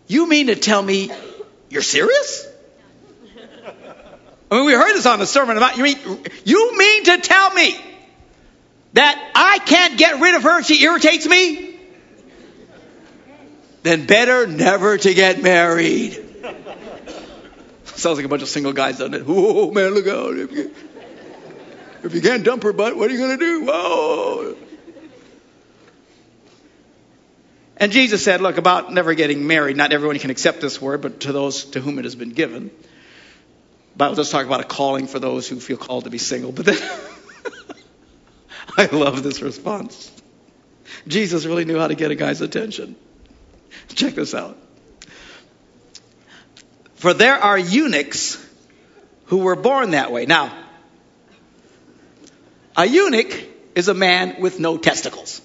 You 0.07 0.27
mean 0.27 0.47
to 0.47 0.55
tell 0.55 0.81
me 0.81 1.11
you're 1.69 1.81
serious? 1.81 2.47
I 4.51 4.57
mean, 4.57 4.65
we 4.65 4.73
heard 4.73 4.93
this 4.93 5.05
on 5.05 5.19
the 5.19 5.25
sermon 5.25 5.57
about 5.57 5.77
you 5.77 5.83
mean 5.83 5.97
you 6.45 6.77
mean 6.77 7.05
to 7.05 7.17
tell 7.17 7.53
me 7.53 7.75
that 8.93 9.31
I 9.33 9.59
can't 9.59 9.97
get 9.97 10.21
rid 10.21 10.35
of 10.35 10.43
her 10.43 10.59
if 10.59 10.67
she 10.67 10.83
irritates 10.83 11.27
me? 11.27 11.75
Then 13.81 14.05
better 14.05 14.47
never 14.47 14.97
to 14.97 15.13
get 15.13 15.41
married. 15.41 16.13
Sounds 17.85 18.17
like 18.17 18.25
a 18.25 18.29
bunch 18.29 18.41
of 18.41 18.47
single 18.47 18.73
guys, 18.73 18.97
doesn't 18.97 19.13
it? 19.13 19.23
Oh, 19.27 19.71
man, 19.71 19.93
look 19.93 20.07
out. 20.07 20.35
If 22.03 22.13
you, 22.13 22.21
can't 22.21 22.43
dump 22.43 22.63
her 22.63 22.73
butt, 22.73 22.97
what 22.97 23.09
are 23.09 23.13
you 23.13 23.19
going 23.19 23.39
to 23.39 23.45
do? 23.45 23.65
Whoa. 23.65 24.57
And 27.77 27.91
Jesus 27.91 28.23
said, 28.23 28.41
look, 28.41 28.57
about 28.57 28.93
never 28.93 29.13
getting 29.13 29.47
married, 29.47 29.77
not 29.77 29.91
everyone 29.91 30.17
can 30.19 30.29
accept 30.29 30.61
this 30.61 30.81
word, 30.81 31.01
but 31.01 31.21
to 31.21 31.31
those 31.31 31.65
to 31.71 31.81
whom 31.81 31.99
it 31.99 32.05
has 32.05 32.15
been 32.15 32.31
given. 32.31 32.71
Bible 33.95 34.15
does 34.15 34.31
talk 34.31 34.45
about 34.45 34.61
a 34.61 34.65
calling 34.65 35.07
for 35.07 35.19
those 35.19 35.47
who 35.47 35.59
feel 35.59 35.77
called 35.77 36.05
to 36.05 36.09
be 36.09 36.17
single, 36.17 36.51
but 36.51 36.65
then 36.65 36.77
I 38.77 38.85
love 38.87 39.23
this 39.23 39.41
response. 39.41 40.11
Jesus 41.07 41.45
really 41.45 41.65
knew 41.65 41.77
how 41.77 41.87
to 41.87 41.95
get 41.95 42.11
a 42.11 42.15
guy's 42.15 42.41
attention. 42.41 42.95
Check 43.89 44.15
this 44.15 44.33
out. 44.33 44.57
For 46.95 47.13
there 47.13 47.35
are 47.35 47.57
eunuchs 47.57 48.43
who 49.25 49.39
were 49.39 49.55
born 49.55 49.91
that 49.91 50.11
way. 50.11 50.25
Now, 50.25 50.62
a 52.75 52.85
eunuch 52.85 53.49
is 53.75 53.87
a 53.87 53.93
man 53.93 54.37
with 54.39 54.59
no 54.59 54.77
testicles. 54.77 55.41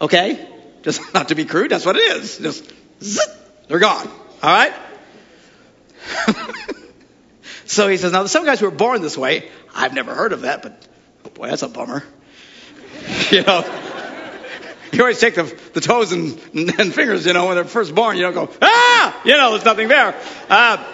Okay? 0.00 0.48
Just 0.82 1.14
not 1.14 1.28
to 1.28 1.34
be 1.34 1.44
crude, 1.44 1.70
that's 1.70 1.84
what 1.84 1.96
it 1.96 2.00
is. 2.00 2.38
Just 2.38 2.72
zip, 3.02 3.28
they're 3.68 3.78
gone. 3.78 4.08
All 4.42 4.50
right? 4.50 4.72
so 7.66 7.88
he 7.88 7.96
says, 7.96 8.12
now 8.12 8.20
there's 8.20 8.30
some 8.30 8.44
guys 8.44 8.60
who 8.60 8.66
are 8.66 8.72
born 8.72 9.02
this 9.02 9.18
way. 9.18 9.48
I've 9.74 9.94
never 9.94 10.14
heard 10.14 10.32
of 10.32 10.42
that, 10.42 10.62
but 10.62 10.86
oh 11.26 11.30
boy, 11.30 11.48
that's 11.48 11.62
a 11.62 11.68
bummer. 11.68 12.02
you 13.30 13.42
know, 13.42 13.64
you 14.92 15.00
always 15.00 15.20
take 15.20 15.34
the, 15.34 15.44
the 15.74 15.80
toes 15.80 16.12
and, 16.12 16.38
and 16.54 16.94
fingers, 16.94 17.26
you 17.26 17.32
know, 17.32 17.46
when 17.46 17.56
they're 17.56 17.64
first 17.64 17.94
born. 17.94 18.16
You 18.16 18.22
don't 18.22 18.34
go, 18.34 18.50
ah! 18.60 19.20
You 19.24 19.36
know, 19.36 19.50
there's 19.52 19.64
nothing 19.64 19.88
there. 19.88 20.14
Uh, 20.48 20.92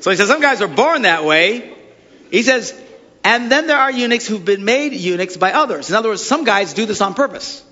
so 0.00 0.10
he 0.10 0.16
says, 0.16 0.28
some 0.28 0.40
guys 0.40 0.60
are 0.60 0.68
born 0.68 1.02
that 1.02 1.24
way. 1.24 1.73
He 2.34 2.42
says, 2.42 2.74
and 3.22 3.48
then 3.48 3.68
there 3.68 3.78
are 3.78 3.92
eunuchs 3.92 4.26
who've 4.26 4.44
been 4.44 4.64
made 4.64 4.92
eunuchs 4.92 5.36
by 5.36 5.52
others. 5.52 5.88
In 5.88 5.94
other 5.94 6.08
words, 6.08 6.24
some 6.24 6.42
guys 6.42 6.74
do 6.74 6.84
this 6.84 7.00
on 7.00 7.14
purpose. 7.14 7.62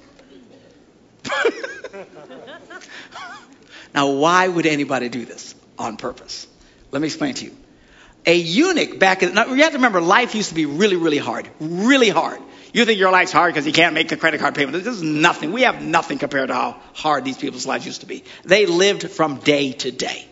now, 3.92 4.12
why 4.12 4.46
would 4.46 4.64
anybody 4.64 5.08
do 5.08 5.24
this 5.24 5.56
on 5.76 5.96
purpose? 5.96 6.46
Let 6.92 7.02
me 7.02 7.06
explain 7.06 7.34
to 7.34 7.44
you. 7.46 7.56
A 8.24 8.36
eunuch 8.36 9.00
back 9.00 9.24
in, 9.24 9.34
now 9.34 9.46
you 9.46 9.64
have 9.64 9.72
to 9.72 9.78
remember, 9.78 10.00
life 10.00 10.36
used 10.36 10.50
to 10.50 10.54
be 10.54 10.66
really, 10.66 10.94
really 10.94 11.18
hard. 11.18 11.48
Really 11.58 12.10
hard. 12.10 12.40
You 12.72 12.84
think 12.84 13.00
your 13.00 13.10
life's 13.10 13.32
hard 13.32 13.52
because 13.52 13.66
you 13.66 13.72
can't 13.72 13.94
make 13.94 14.12
a 14.12 14.16
credit 14.16 14.38
card 14.38 14.54
payment. 14.54 14.84
This 14.84 14.94
is 14.94 15.02
nothing. 15.02 15.50
We 15.50 15.62
have 15.62 15.82
nothing 15.82 16.18
compared 16.18 16.50
to 16.50 16.54
how 16.54 16.76
hard 16.94 17.24
these 17.24 17.36
people's 17.36 17.66
lives 17.66 17.84
used 17.84 18.02
to 18.02 18.06
be. 18.06 18.22
They 18.44 18.66
lived 18.66 19.10
from 19.10 19.38
day 19.38 19.72
to 19.72 19.90
day. 19.90 20.28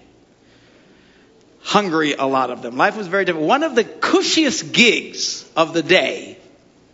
Hungry, 1.62 2.14
a 2.14 2.24
lot 2.26 2.50
of 2.50 2.62
them. 2.62 2.76
Life 2.76 2.96
was 2.96 3.06
very 3.06 3.24
difficult. 3.24 3.48
One 3.48 3.62
of 3.62 3.74
the 3.74 3.84
cushiest 3.84 4.72
gigs 4.72 5.48
of 5.56 5.72
the 5.72 5.82
day 5.82 6.38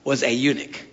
was 0.04 0.22
a 0.22 0.32
eunuch. 0.32 0.84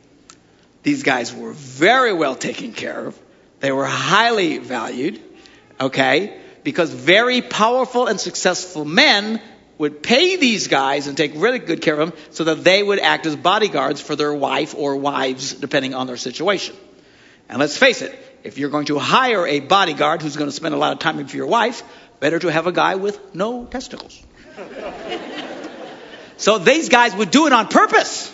These 0.84 1.04
guys 1.04 1.34
were 1.34 1.54
very 1.54 2.14
well 2.14 2.36
taken 2.36 2.74
care 2.74 3.08
of. 3.08 3.20
They 3.62 3.72
were 3.72 3.86
highly 3.86 4.58
valued, 4.58 5.22
okay? 5.80 6.40
Because 6.64 6.92
very 6.92 7.42
powerful 7.42 8.08
and 8.08 8.20
successful 8.20 8.86
men 8.86 9.42
would 9.78 10.04
pay 10.04 10.36
these 10.36 10.68
guys 10.68 11.08
and 11.08 11.18
take 11.18 11.32
really 11.36 11.60
good 11.60 11.82
care 11.82 12.00
of 12.00 12.10
them 12.10 12.20
so 12.32 12.44
that 12.44 12.64
they 12.64 12.84
would 12.84 13.00
act 13.00 13.26
as 13.26 13.36
bodyguards 13.36 14.02
for 14.02 14.16
their 14.16 14.34
wife 14.34 14.76
or 14.78 14.98
wives, 14.98 15.54
depending 15.54 15.94
on 15.94 16.08
their 16.08 16.18
situation. 16.18 16.76
And 17.50 17.60
let's 17.60 17.78
face 17.78 18.02
it, 18.02 18.18
if 18.44 18.58
you're 18.58 18.70
going 18.70 18.86
to 18.88 19.00
hire 19.00 19.48
a 19.48 19.60
bodyguard 19.62 20.22
who's 20.22 20.38
going 20.38 20.50
to 20.50 20.56
spend 20.56 20.76
a 20.76 20.78
lot 20.78 20.92
of 20.94 21.00
time 21.00 21.18
with 21.18 21.34
your 21.34 21.48
wife, 21.48 21.84
better 22.24 22.40
to 22.40 22.50
have 22.50 22.68
a 22.68 22.72
guy 22.72 22.96
with 22.96 23.36
no 23.36 23.66
testicles. 23.66 24.18
so 26.38 26.58
these 26.58 26.88
guys 26.88 27.14
would 27.14 27.32
do 27.32 27.48
it 27.48 27.52
on 27.52 27.68
purpose 27.68 28.34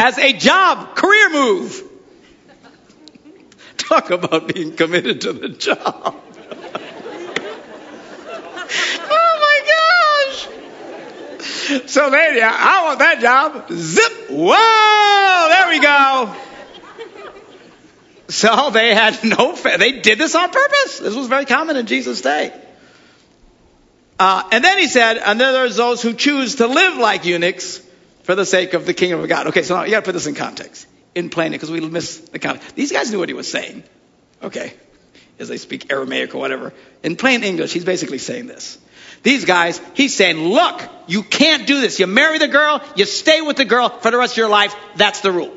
as 0.00 0.16
a 0.16 0.32
job, 0.32 0.96
career 0.96 1.28
move. 1.28 1.82
Talk 3.76 4.08
about 4.10 4.48
being 4.54 4.74
committed 4.74 5.20
to 5.22 5.34
the 5.34 5.50
job. 5.50 6.16
Oh 9.16 9.32
my 9.46 9.58
gosh! 9.74 10.48
So 11.90 12.08
yeah, 12.08 12.50
I 12.50 12.84
want 12.86 12.98
that 12.98 13.20
job. 13.20 13.68
Zip. 13.70 14.12
Whoa, 14.30 15.48
there 15.48 15.68
we 15.68 15.80
go. 15.80 16.34
So 18.34 18.70
they 18.72 18.94
had 18.94 19.22
no, 19.24 19.54
they 19.54 20.00
did 20.00 20.18
this 20.18 20.34
on 20.34 20.50
purpose. 20.50 20.98
This 20.98 21.14
was 21.14 21.28
very 21.28 21.44
common 21.44 21.76
in 21.76 21.86
Jesus' 21.86 22.20
day. 22.20 22.52
Uh, 24.18 24.48
and 24.52 24.62
then 24.62 24.78
he 24.78 24.86
said, 24.86 25.18
and 25.18 25.40
then 25.40 25.52
there's 25.52 25.76
those 25.76 26.02
who 26.02 26.14
choose 26.14 26.56
to 26.56 26.66
live 26.66 26.96
like 26.98 27.24
eunuchs 27.24 27.80
for 28.22 28.34
the 28.34 28.46
sake 28.46 28.74
of 28.74 28.86
the 28.86 28.94
kingdom 28.94 29.20
of 29.20 29.28
God. 29.28 29.48
Okay, 29.48 29.62
so 29.62 29.76
now 29.76 29.84
you 29.84 29.90
gotta 29.90 30.04
put 30.04 30.12
this 30.12 30.26
in 30.26 30.34
context. 30.34 30.86
In 31.14 31.30
plain, 31.30 31.52
because 31.52 31.70
we 31.70 31.80
miss 31.80 32.18
the 32.18 32.40
context. 32.40 32.74
These 32.74 32.90
guys 32.90 33.10
knew 33.10 33.18
what 33.18 33.28
he 33.28 33.34
was 33.34 33.50
saying. 33.50 33.84
Okay. 34.42 34.74
As 35.38 35.48
they 35.48 35.56
speak 35.56 35.92
Aramaic 35.92 36.34
or 36.34 36.38
whatever. 36.38 36.72
In 37.02 37.16
plain 37.16 37.44
English, 37.44 37.72
he's 37.72 37.84
basically 37.84 38.18
saying 38.18 38.46
this. 38.46 38.78
These 39.22 39.44
guys, 39.44 39.80
he's 39.94 40.14
saying, 40.14 40.38
look, 40.38 40.82
you 41.06 41.22
can't 41.22 41.66
do 41.66 41.80
this. 41.80 41.98
You 41.98 42.06
marry 42.06 42.38
the 42.38 42.48
girl, 42.48 42.82
you 42.96 43.04
stay 43.04 43.40
with 43.40 43.56
the 43.56 43.64
girl 43.64 43.88
for 43.88 44.10
the 44.10 44.18
rest 44.18 44.34
of 44.34 44.38
your 44.38 44.48
life. 44.48 44.74
That's 44.96 45.20
the 45.20 45.32
rule. 45.32 45.56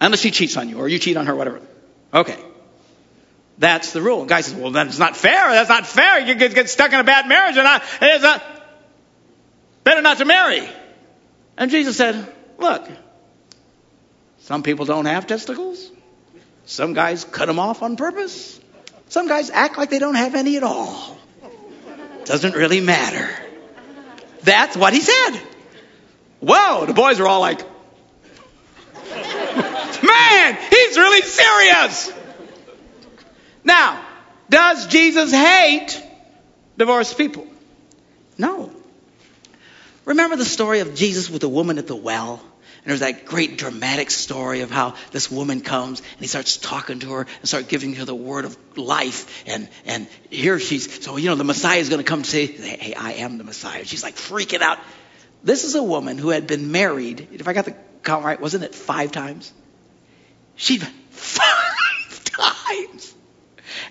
Unless 0.00 0.20
she 0.20 0.30
cheats 0.30 0.56
on 0.56 0.68
you 0.68 0.78
or 0.78 0.88
you 0.88 0.98
cheat 0.98 1.16
on 1.16 1.26
her, 1.26 1.34
whatever. 1.34 1.60
Okay. 2.12 2.38
That's 3.58 3.92
the 3.92 4.02
rule. 4.02 4.26
Guy 4.26 4.42
says, 4.42 4.54
well, 4.54 4.70
that's 4.70 4.98
not 4.98 5.16
fair. 5.16 5.50
That's 5.50 5.68
not 5.68 5.86
fair. 5.86 6.20
You 6.20 6.34
get 6.34 6.68
stuck 6.68 6.92
in 6.92 7.00
a 7.00 7.04
bad 7.04 7.26
marriage 7.26 7.56
and 7.56 7.66
I, 7.66 7.82
it's 8.02 8.24
a, 8.24 8.42
better 9.84 10.02
not 10.02 10.18
to 10.18 10.24
marry. 10.24 10.68
And 11.56 11.70
Jesus 11.70 11.96
said, 11.96 12.30
look, 12.58 12.86
some 14.40 14.62
people 14.62 14.84
don't 14.84 15.06
have 15.06 15.26
testicles. 15.26 15.90
Some 16.66 16.92
guys 16.92 17.24
cut 17.24 17.46
them 17.46 17.58
off 17.58 17.82
on 17.82 17.96
purpose. 17.96 18.60
Some 19.08 19.28
guys 19.28 19.50
act 19.50 19.78
like 19.78 19.88
they 19.88 19.98
don't 19.98 20.16
have 20.16 20.34
any 20.34 20.56
at 20.56 20.62
all. 20.62 21.16
Doesn't 22.24 22.54
really 22.54 22.80
matter. 22.80 23.28
That's 24.42 24.76
what 24.76 24.92
he 24.92 25.00
said. 25.00 25.40
Whoa, 26.40 26.84
the 26.86 26.92
boys 26.92 27.20
are 27.20 27.26
all 27.26 27.40
like, 27.40 27.60
man, 30.02 30.58
really 30.96 31.22
serious. 31.22 32.12
Now, 33.64 34.04
does 34.48 34.86
Jesus 34.86 35.32
hate 35.32 36.02
divorced 36.76 37.18
people? 37.18 37.46
No. 38.38 38.70
Remember 40.04 40.36
the 40.36 40.44
story 40.44 40.80
of 40.80 40.94
Jesus 40.94 41.28
with 41.28 41.40
the 41.40 41.48
woman 41.48 41.78
at 41.78 41.86
the 41.86 41.96
well? 41.96 42.40
And 42.86 42.90
there's 42.90 43.00
that 43.00 43.24
great 43.24 43.58
dramatic 43.58 44.12
story 44.12 44.60
of 44.60 44.70
how 44.70 44.94
this 45.10 45.28
woman 45.28 45.60
comes 45.60 45.98
and 45.98 46.20
he 46.20 46.28
starts 46.28 46.56
talking 46.56 47.00
to 47.00 47.10
her 47.14 47.26
and 47.40 47.48
start 47.48 47.66
giving 47.66 47.94
her 47.96 48.04
the 48.04 48.14
word 48.14 48.44
of 48.44 48.56
life. 48.78 49.42
And, 49.48 49.68
and 49.86 50.06
here 50.30 50.60
she's, 50.60 51.04
so, 51.04 51.16
you 51.16 51.28
know, 51.28 51.34
the 51.34 51.42
Messiah 51.42 51.80
is 51.80 51.88
going 51.88 51.98
to 51.98 52.08
come 52.08 52.22
say, 52.22 52.46
Hey, 52.46 52.94
I 52.94 53.14
am 53.14 53.38
the 53.38 53.44
Messiah. 53.44 53.84
She's 53.84 54.04
like 54.04 54.14
freaking 54.14 54.60
out. 54.60 54.78
This 55.42 55.64
is 55.64 55.74
a 55.74 55.82
woman 55.82 56.16
who 56.16 56.28
had 56.28 56.46
been 56.46 56.70
married, 56.70 57.26
if 57.32 57.48
I 57.48 57.52
got 57.54 57.64
the 57.64 57.74
count 58.04 58.24
right, 58.24 58.40
wasn't 58.40 58.62
it 58.62 58.72
five 58.72 59.10
times? 59.10 59.52
She'd 60.56 60.82
five 60.82 62.24
times. 62.24 63.14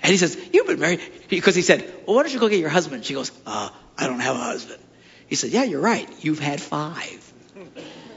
And 0.01 0.11
he 0.11 0.17
says, 0.17 0.37
You've 0.51 0.67
been 0.67 0.79
married. 0.79 1.01
Because 1.29 1.55
he 1.55 1.61
said, 1.61 1.81
Well, 2.05 2.15
why 2.15 2.23
don't 2.23 2.33
you 2.33 2.39
go 2.39 2.49
get 2.49 2.59
your 2.59 2.69
husband? 2.69 3.05
She 3.05 3.13
goes, 3.13 3.31
uh, 3.45 3.69
I 3.97 4.07
don't 4.07 4.19
have 4.19 4.35
a 4.35 4.43
husband. 4.43 4.81
He 5.27 5.35
said, 5.35 5.51
Yeah, 5.51 5.63
you're 5.63 5.81
right. 5.81 6.09
You've 6.23 6.39
had 6.39 6.61
five. 6.61 7.33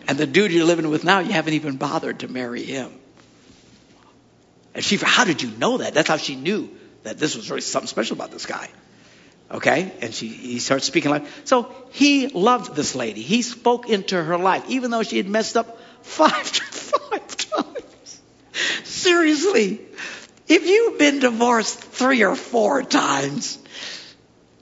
And 0.06 0.16
the 0.16 0.26
dude 0.26 0.52
you're 0.52 0.64
living 0.64 0.88
with 0.88 1.04
now, 1.04 1.20
you 1.20 1.32
haven't 1.32 1.54
even 1.54 1.76
bothered 1.76 2.20
to 2.20 2.28
marry 2.28 2.62
him. 2.62 2.90
And 4.74 4.82
she, 4.82 4.96
how 4.96 5.24
did 5.24 5.42
you 5.42 5.50
know 5.50 5.78
that? 5.78 5.92
That's 5.92 6.08
how 6.08 6.16
she 6.16 6.34
knew 6.34 6.70
that 7.02 7.18
this 7.18 7.36
was 7.36 7.50
really 7.50 7.60
something 7.60 7.88
special 7.88 8.16
about 8.16 8.30
this 8.30 8.46
guy. 8.46 8.68
Okay? 9.50 9.92
And 10.00 10.14
she, 10.14 10.28
he 10.28 10.58
starts 10.60 10.86
speaking 10.86 11.10
life. 11.10 11.42
So 11.46 11.74
he 11.90 12.28
loved 12.28 12.74
this 12.74 12.94
lady. 12.94 13.22
He 13.22 13.42
spoke 13.42 13.88
into 13.88 14.22
her 14.22 14.38
life, 14.38 14.64
even 14.68 14.90
though 14.90 15.02
she 15.02 15.16
had 15.16 15.28
messed 15.28 15.56
up 15.56 15.78
five 16.02 16.30
times. 16.52 16.77
Seriously. 18.84 19.80
If 20.46 20.66
you've 20.66 20.98
been 20.98 21.20
divorced 21.20 21.78
three 21.78 22.24
or 22.24 22.34
four 22.34 22.82
times, 22.82 23.58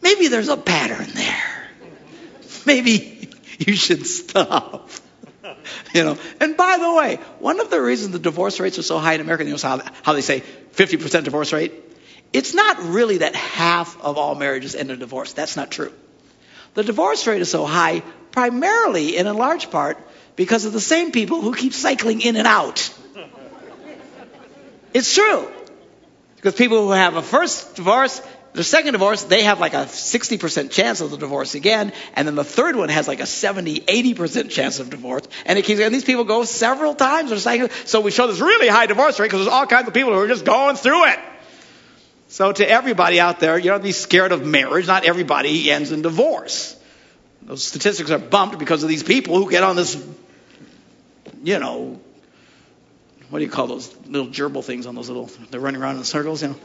maybe 0.03 0.29
there's 0.29 0.49
a 0.49 0.57
pattern 0.57 1.07
there. 1.15 1.69
Maybe 2.67 3.31
you 3.59 3.77
should 3.77 4.07
stop. 4.07 4.91
you 5.95 6.05
know. 6.05 6.19
And 6.41 6.57
by 6.57 6.79
the 6.79 6.93
way, 6.95 7.17
one 7.39 7.61
of 7.61 7.71
the 7.71 7.81
reasons 7.81 8.13
the 8.13 8.19
divorce 8.19 8.59
rates 8.59 8.79
are 8.79 8.83
so 8.83 8.99
high 8.99 9.15
in 9.15 9.21
America, 9.21 9.45
you 9.45 9.51
know 9.51 9.59
how, 9.63 9.81
how 10.03 10.13
they 10.13 10.21
say 10.21 10.43
50% 10.75 11.25
divorce 11.25 11.53
rate? 11.53 11.73
It's 12.33 12.55
not 12.55 12.83
really 12.83 13.19
that 13.19 13.35
half 13.35 14.01
of 14.03 14.19
all 14.19 14.35
marriages 14.35 14.75
end 14.75 14.91
in 14.91 14.99
divorce. 14.99 15.33
That's 15.33 15.57
not 15.57 15.71
true. 15.71 15.93
The 16.75 16.83
divorce 16.83 17.27
rate 17.27 17.41
is 17.41 17.51
so 17.51 17.65
high 17.65 18.03
primarily 18.33 19.17
and 19.17 19.27
in 19.27 19.37
large 19.37 19.71
part 19.71 19.99
because 20.35 20.67
of 20.67 20.73
the 20.73 20.81
same 20.81 21.13
people 21.13 21.41
who 21.41 21.55
keep 21.55 21.73
cycling 21.73 22.21
in 22.21 22.37
and 22.37 22.47
out. 22.47 22.93
It's 24.97 25.15
true. 25.15 25.47
Because 26.37 26.55
people 26.55 26.81
who 26.81 26.93
have 26.93 27.17
a 27.17 27.23
first 27.23 27.77
divorce, 27.77 28.23
the 28.55 28.65
second 28.65 28.93
divorce, 28.93 29.25
they 29.25 29.43
have 29.43 29.61
like 29.61 29.75
a 29.75 29.85
60% 29.85 30.71
chance 30.71 31.03
of 31.03 31.11
the 31.11 31.19
divorce 31.19 31.55
again, 31.55 31.93
and 32.15 32.27
then 32.27 32.35
the 32.35 32.45
third 32.45 32.77
one 32.77 32.89
has 32.89 33.07
like 33.07 33.21
a 33.21 33.27
70, 33.27 33.81
80% 33.81 34.49
chance 34.49 34.81
of 34.81 34.89
divorce, 34.89 35.29
and 35.45 35.59
it 35.59 35.67
keeps, 35.67 35.83
and 35.83 35.95
these 35.95 36.05
people 36.05 36.25
go 36.25 36.45
several 36.45 36.95
times 36.95 37.31
or 37.31 37.39
cycle. 37.39 37.69
So 37.85 38.01
we 38.01 38.11
show 38.11 38.27
this 38.27 38.41
really 38.41 38.69
high 38.69 38.87
divorce 38.87 39.21
rate 39.21 39.27
because 39.27 39.41
there's 39.41 39.53
all 39.53 39.67
kinds 39.67 39.87
of 39.87 39.93
people 39.93 40.15
who 40.15 40.19
are 40.19 40.29
just 40.29 40.47
going 40.47 40.77
through 40.77 41.05
it. 41.09 41.19
So 42.29 42.53
to 42.53 42.67
everybody 42.67 43.21
out 43.21 43.39
there, 43.39 43.59
you 43.59 43.69
don't 43.71 43.83
be 43.83 43.93
scared 43.93 44.33
of 44.33 44.47
marriage. 44.47 44.87
Not 44.87 45.05
everybody 45.05 45.71
ends 45.71 45.93
in 45.93 46.01
divorce. 46.01 46.75
Those 47.43 47.63
statistics 47.63 48.11
are 48.11 48.19
bumped 48.19 48.59
because 48.59 48.83
of 48.83 48.89
these 48.89 49.03
people 49.03 49.37
who 49.37 49.51
get 49.51 49.63
on 49.63 49.77
this, 49.77 50.03
you 51.45 51.59
know, 51.59 52.01
what 53.31 53.41
do 53.41 53.45
you 53.45 53.51
call 53.51 53.67
those 53.67 53.95
little 54.07 54.29
gerbil 54.29 54.65
things 54.65 54.87
on 54.87 54.95
those 54.95 55.09
little, 55.09 55.29
they're 55.51 55.61
running 55.61 55.81
around 55.81 55.97
in 55.97 56.05
circles, 56.05 56.43
you 56.43 56.49
know. 56.49 56.57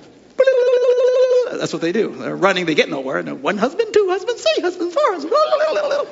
That's 1.57 1.73
what 1.73 1.81
they 1.81 1.91
do. 1.91 2.15
They're 2.15 2.35
running, 2.35 2.65
they 2.65 2.75
get 2.75 2.89
nowhere. 2.89 3.17
And 3.17 3.43
one 3.43 3.57
husband, 3.57 3.93
two 3.93 4.07
husbands, 4.09 4.41
three 4.41 4.61
husbands, 4.61 4.93
four 4.93 5.13
husbands. 5.13 5.33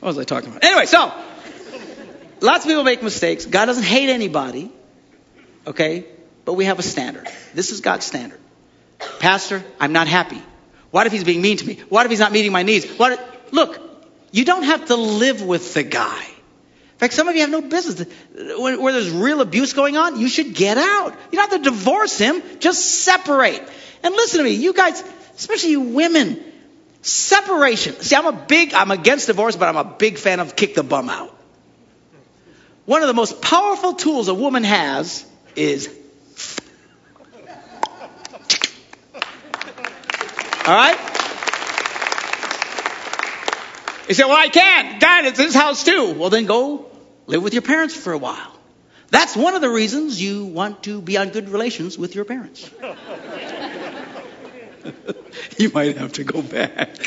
what 0.00 0.08
was 0.08 0.18
I 0.18 0.24
talking 0.24 0.50
about? 0.50 0.64
Anyway, 0.64 0.86
so 0.86 1.12
lots 2.40 2.64
of 2.64 2.68
people 2.68 2.84
make 2.84 3.02
mistakes. 3.02 3.46
God 3.46 3.66
doesn't 3.66 3.84
hate 3.84 4.10
anybody, 4.10 4.70
okay? 5.66 6.06
But 6.44 6.54
we 6.54 6.66
have 6.66 6.78
a 6.78 6.82
standard. 6.82 7.28
This 7.54 7.72
is 7.72 7.80
God's 7.80 8.06
standard. 8.06 8.38
Pastor, 9.18 9.64
I'm 9.80 9.92
not 9.92 10.08
happy. 10.08 10.40
What 10.90 11.06
if 11.06 11.12
he's 11.12 11.24
being 11.24 11.42
mean 11.42 11.56
to 11.56 11.66
me? 11.66 11.82
What 11.88 12.06
if 12.06 12.10
he's 12.10 12.20
not 12.20 12.32
meeting 12.32 12.52
my 12.52 12.62
needs? 12.62 12.86
What? 12.86 13.12
If, 13.12 13.52
look, 13.52 13.91
you 14.32 14.44
don't 14.46 14.64
have 14.64 14.86
to 14.86 14.96
live 14.96 15.42
with 15.42 15.74
the 15.74 15.82
guy. 15.82 16.24
In 16.24 16.98
fact, 16.98 17.14
some 17.14 17.28
of 17.28 17.34
you 17.34 17.42
have 17.42 17.50
no 17.50 17.60
business. 17.60 18.08
Where 18.34 18.92
there's 18.92 19.10
real 19.10 19.40
abuse 19.40 19.74
going 19.74 19.96
on, 19.96 20.18
you 20.18 20.28
should 20.28 20.54
get 20.54 20.78
out. 20.78 21.14
You 21.30 21.38
don't 21.38 21.50
have 21.50 21.62
to 21.62 21.70
divorce 21.70 22.16
him. 22.18 22.42
Just 22.58 23.02
separate. 23.02 23.62
And 24.02 24.14
listen 24.14 24.38
to 24.38 24.44
me, 24.44 24.52
you 24.52 24.72
guys, 24.72 25.02
especially 25.36 25.72
you 25.72 25.80
women, 25.80 26.42
separation. 27.02 27.94
See, 28.00 28.16
I'm 28.16 28.26
a 28.26 28.32
big, 28.32 28.72
I'm 28.72 28.90
against 28.90 29.26
divorce, 29.26 29.54
but 29.56 29.68
I'm 29.68 29.76
a 29.76 29.84
big 29.84 30.16
fan 30.16 30.40
of 30.40 30.56
kick 30.56 30.74
the 30.74 30.82
bum 30.82 31.10
out. 31.10 31.36
One 32.86 33.02
of 33.02 33.08
the 33.08 33.14
most 33.14 33.42
powerful 33.42 33.92
tools 33.94 34.28
a 34.28 34.34
woman 34.34 34.64
has 34.64 35.24
is. 35.54 35.88
All 40.66 40.74
right? 40.74 41.11
You 44.12 44.14
say, 44.14 44.24
well, 44.24 44.36
I 44.36 44.50
can't. 44.50 45.00
God, 45.00 45.24
it's 45.24 45.38
his 45.38 45.54
house 45.54 45.84
too. 45.84 46.12
Well, 46.12 46.28
then 46.28 46.44
go 46.44 46.90
live 47.26 47.42
with 47.42 47.54
your 47.54 47.62
parents 47.62 47.96
for 47.96 48.12
a 48.12 48.18
while. 48.18 48.52
That's 49.08 49.34
one 49.34 49.54
of 49.54 49.62
the 49.62 49.70
reasons 49.70 50.20
you 50.20 50.44
want 50.44 50.82
to 50.82 51.00
be 51.00 51.16
on 51.16 51.30
good 51.30 51.48
relations 51.48 51.96
with 51.96 52.14
your 52.14 52.26
parents. 52.26 52.70
you 55.58 55.70
might 55.70 55.96
have 55.96 56.12
to 56.12 56.24
go 56.24 56.42
back. 56.42 56.94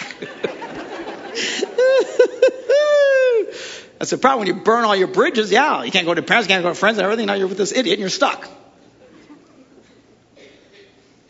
That's 3.99 4.09
the 4.09 4.17
problem 4.17 4.39
when 4.39 4.47
you 4.47 4.55
burn 4.63 4.83
all 4.83 4.95
your 4.95 5.09
bridges. 5.09 5.51
Yeah, 5.51 5.83
you 5.83 5.91
can't 5.91 6.07
go 6.07 6.15
to 6.15 6.23
parents, 6.23 6.49
you 6.49 6.55
can't 6.55 6.63
go 6.63 6.69
to 6.69 6.75
friends 6.75 6.97
and 6.97 7.05
everything. 7.05 7.27
Now 7.27 7.35
you're 7.35 7.45
with 7.45 7.59
this 7.59 7.71
idiot 7.71 7.93
and 7.93 7.99
you're 7.99 8.09
stuck. 8.09 8.49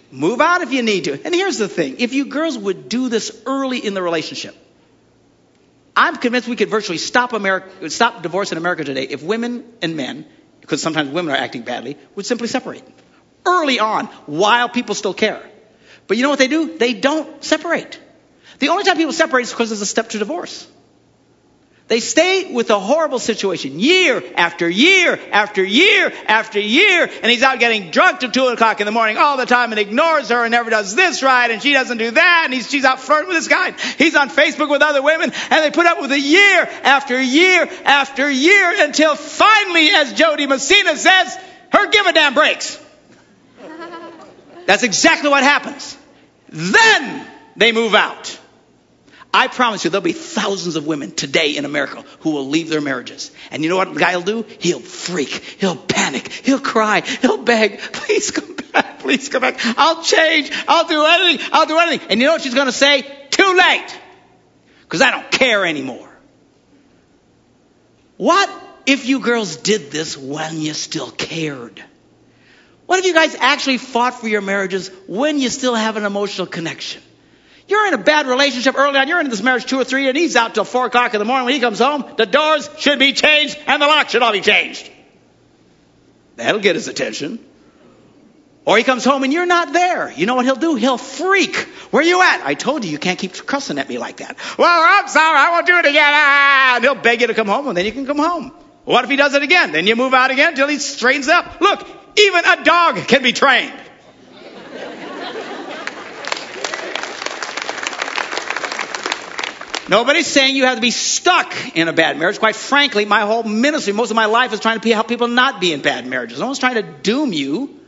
Move 0.09 0.39
out 0.39 0.61
if 0.61 0.71
you 0.71 0.83
need 0.83 1.03
to. 1.03 1.21
And 1.25 1.35
here's 1.35 1.57
the 1.57 1.67
thing 1.67 1.97
if 1.99 2.13
you 2.13 2.27
girls 2.27 2.57
would 2.57 2.87
do 2.87 3.09
this 3.09 3.43
early 3.45 3.85
in 3.85 3.93
the 3.93 4.01
relationship, 4.01 4.55
I'm 6.05 6.17
convinced 6.17 6.47
we 6.47 6.55
could 6.55 6.69
virtually 6.69 6.99
stop 6.99 7.33
America, 7.33 7.89
stop 7.89 8.21
divorce 8.21 8.51
in 8.51 8.59
America 8.59 8.83
today 8.83 9.07
if 9.09 9.23
women 9.23 9.65
and 9.81 9.97
men, 9.97 10.25
because 10.61 10.79
sometimes 10.79 11.09
women 11.09 11.33
are 11.33 11.37
acting 11.37 11.63
badly, 11.63 11.97
would 12.13 12.27
simply 12.27 12.47
separate 12.47 12.83
early 13.43 13.79
on 13.79 14.05
while 14.27 14.69
people 14.69 14.93
still 14.93 15.15
care. 15.15 15.41
But 16.05 16.17
you 16.17 16.23
know 16.23 16.29
what 16.29 16.37
they 16.37 16.47
do? 16.47 16.77
They 16.77 16.93
don't 16.93 17.43
separate. 17.43 17.99
The 18.59 18.69
only 18.69 18.83
time 18.83 18.97
people 18.97 19.13
separate 19.13 19.43
is 19.43 19.49
because 19.51 19.69
there's 19.69 19.81
a 19.81 19.85
step 19.87 20.09
to 20.09 20.19
divorce. 20.19 20.67
They 21.87 21.99
stay 21.99 22.51
with 22.51 22.71
a 22.71 22.79
horrible 22.79 23.19
situation 23.19 23.79
year 23.79 24.23
after 24.35 24.67
year 24.67 25.19
after 25.31 25.63
year 25.63 26.11
after 26.25 26.59
year, 26.59 27.03
and 27.21 27.31
he's 27.31 27.43
out 27.43 27.59
getting 27.59 27.91
drunk 27.91 28.21
till 28.21 28.31
two 28.31 28.47
o'clock 28.47 28.79
in 28.79 28.87
the 28.87 28.91
morning 28.91 29.17
all 29.17 29.37
the 29.37 29.45
time 29.45 29.71
and 29.71 29.79
ignores 29.79 30.29
her 30.29 30.43
and 30.43 30.51
never 30.51 30.71
does 30.71 30.95
this 30.95 31.21
right, 31.21 31.51
and 31.51 31.61
she 31.61 31.73
doesn't 31.73 31.99
do 31.99 32.09
that, 32.09 32.41
and 32.45 32.53
he's, 32.55 32.71
she's 32.71 32.85
out 32.85 32.99
flirting 32.99 33.27
with 33.27 33.37
this 33.37 33.47
guy. 33.47 33.71
He's 33.99 34.15
on 34.15 34.29
Facebook 34.29 34.71
with 34.71 34.81
other 34.81 35.03
women, 35.03 35.31
and 35.51 35.63
they 35.63 35.69
put 35.69 35.85
up 35.85 36.01
with 36.01 36.11
it 36.11 36.23
year 36.23 36.67
after 36.81 37.21
year 37.21 37.69
after 37.83 38.31
year 38.31 38.83
until 38.83 39.13
finally, 39.13 39.89
as 39.89 40.13
Jo 40.13 40.35
Dee 40.35 40.47
Messina 40.47 40.97
says, 40.97 41.37
her 41.71 41.87
give 41.91 42.07
a 42.07 42.13
damn 42.13 42.33
breaks. 42.33 42.81
That's 44.65 44.81
exactly 44.81 45.29
what 45.29 45.43
happens. 45.43 45.95
Then 46.49 47.27
they 47.55 47.71
move 47.71 47.93
out. 47.93 48.39
I 49.35 49.49
promise 49.49 49.83
you, 49.83 49.89
there'll 49.89 50.01
be 50.01 50.13
thousands 50.13 50.77
of 50.77 50.87
women 50.87 51.11
today 51.11 51.57
in 51.57 51.65
America 51.65 52.05
who 52.21 52.31
will 52.31 52.47
leave 52.47 52.69
their 52.69 52.79
marriages. 52.79 53.31
And 53.51 53.63
you 53.63 53.69
know 53.69 53.75
what 53.75 53.93
the 53.93 53.99
guy 53.99 54.15
will 54.15 54.23
do? 54.23 54.45
He'll 54.59 54.79
freak. 54.79 55.27
He'll 55.59 55.75
panic. 55.75 56.29
He'll 56.29 56.61
cry. 56.61 57.01
He'll 57.01 57.43
beg, 57.43 57.79
please 57.93 58.31
come 58.31 58.55
back. 58.71 58.99
Please 58.99 59.27
come 59.27 59.41
back. 59.41 59.59
I'll 59.77 60.01
change. 60.01 60.49
I'll 60.69 60.87
do 60.87 61.03
anything. 61.03 61.49
I'll 61.51 61.65
do 61.65 61.77
anything. 61.77 62.07
And 62.11 62.21
you 62.21 62.27
know 62.27 62.31
what 62.31 62.43
she's 62.43 62.53
going 62.53 62.67
to 62.67 62.71
say? 62.71 63.01
Too 63.29 63.57
late. 63.57 63.99
Because 64.83 65.01
I 65.01 65.11
don't 65.11 65.29
care 65.29 65.65
anymore. 65.65 66.09
What 68.15 68.49
if 68.85 69.05
you 69.05 69.19
girls 69.19 69.57
did 69.57 69.91
this 69.91 70.17
when 70.17 70.61
you 70.61 70.73
still 70.73 71.11
cared? 71.11 71.83
What 72.85 72.99
if 72.99 73.05
you 73.05 73.13
guys 73.13 73.35
actually 73.35 73.79
fought 73.79 74.13
for 74.13 74.29
your 74.29 74.41
marriages 74.41 74.91
when 75.07 75.39
you 75.39 75.49
still 75.49 75.75
have 75.75 75.97
an 75.97 76.05
emotional 76.05 76.47
connection? 76.47 77.01
You're 77.67 77.87
in 77.87 77.93
a 77.95 77.99
bad 77.99 78.27
relationship 78.27 78.77
early 78.77 78.97
on. 78.99 79.07
You're 79.07 79.19
in 79.19 79.29
this 79.29 79.41
marriage 79.41 79.65
two 79.65 79.79
or 79.79 79.83
three, 79.83 80.07
and 80.07 80.17
he's 80.17 80.35
out 80.35 80.53
till 80.53 80.65
four 80.65 80.85
o'clock 80.85 81.13
in 81.13 81.19
the 81.19 81.25
morning. 81.25 81.45
When 81.45 81.53
he 81.55 81.59
comes 81.59 81.79
home, 81.79 82.05
the 82.17 82.25
doors 82.25 82.69
should 82.77 82.99
be 82.99 83.13
changed 83.13 83.57
and 83.65 83.81
the 83.81 83.87
locks 83.87 84.11
should 84.11 84.21
all 84.21 84.31
be 84.31 84.41
changed. 84.41 84.91
That'll 86.35 86.61
get 86.61 86.75
his 86.75 86.87
attention. 86.87 87.39
Or 88.65 88.77
he 88.77 88.83
comes 88.83 89.05
home 89.05 89.23
and 89.23 89.31
you're 89.31 89.45
not 89.45 89.73
there. 89.73 90.11
You 90.11 90.25
know 90.25 90.35
what 90.35 90.45
he'll 90.45 90.55
do? 90.55 90.75
He'll 90.75 90.97
freak. 90.97 91.55
Where 91.91 92.03
you 92.03 92.21
at? 92.21 92.41
I 92.43 92.55
told 92.55 92.83
you 92.83 92.91
you 92.91 92.97
can't 92.97 93.17
keep 93.17 93.33
cussing 93.45 93.77
at 93.77 93.87
me 93.87 93.99
like 93.99 94.17
that. 94.17 94.37
Well, 94.57 94.67
I'm 94.67 95.07
sorry. 95.07 95.37
I 95.37 95.51
won't 95.51 95.67
do 95.67 95.77
it 95.77 95.85
again. 95.85 96.03
Ah, 96.03 96.75
and 96.75 96.83
he'll 96.83 96.95
beg 96.95 97.21
you 97.21 97.27
to 97.27 97.35
come 97.35 97.47
home, 97.47 97.67
and 97.67 97.77
then 97.77 97.85
you 97.85 97.91
can 97.91 98.07
come 98.07 98.17
home. 98.17 98.51
What 98.83 99.03
if 99.03 99.09
he 99.09 99.15
does 99.15 99.33
it 99.33 99.43
again? 99.43 99.71
Then 99.71 99.85
you 99.85 99.95
move 99.95 100.13
out 100.13 100.31
again 100.31 100.49
until 100.49 100.67
he 100.67 100.79
straightens 100.79 101.27
up. 101.27 101.61
Look, 101.61 101.87
even 102.17 102.43
a 102.45 102.63
dog 102.63 103.07
can 103.07 103.21
be 103.21 103.33
trained. 103.33 103.73
Nobody's 109.87 110.25
saying 110.25 110.55
you 110.55 110.65
have 110.65 110.75
to 110.75 110.81
be 110.81 110.91
stuck 110.91 111.53
in 111.75 111.87
a 111.87 111.93
bad 111.93 112.17
marriage. 112.17 112.39
Quite 112.39 112.55
frankly, 112.55 113.05
my 113.05 113.21
whole 113.21 113.43
ministry, 113.43 113.93
most 113.93 114.09
of 114.09 114.15
my 114.15 114.25
life 114.25 114.51
is 114.51 114.59
trying 114.59 114.79
to 114.79 114.93
help 114.93 115.07
people 115.07 115.27
not 115.27 115.61
be 115.61 115.73
in 115.73 115.81
bad 115.81 116.07
marriages. 116.07 116.39
No 116.39 116.47
one's 116.47 116.59
trying 116.59 116.75
to 116.75 116.81
doom 116.81 117.33
you, 117.33 117.79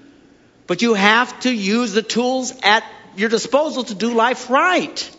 but 0.67 0.81
you 0.81 0.93
have 0.93 1.39
to 1.41 1.51
use 1.51 1.93
the 1.93 2.03
tools 2.03 2.53
at 2.61 2.83
your 3.15 3.29
disposal 3.29 3.83
to 3.85 3.95
do 3.95 4.13
life 4.13 4.49
right. 4.49 5.15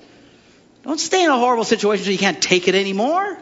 Don't 0.84 1.00
stay 1.00 1.24
in 1.24 1.30
a 1.30 1.36
horrible 1.36 1.64
situation 1.64 2.04
so 2.04 2.10
you 2.12 2.18
can't 2.18 2.40
take 2.40 2.68
it 2.68 2.76
anymore. 2.76 3.36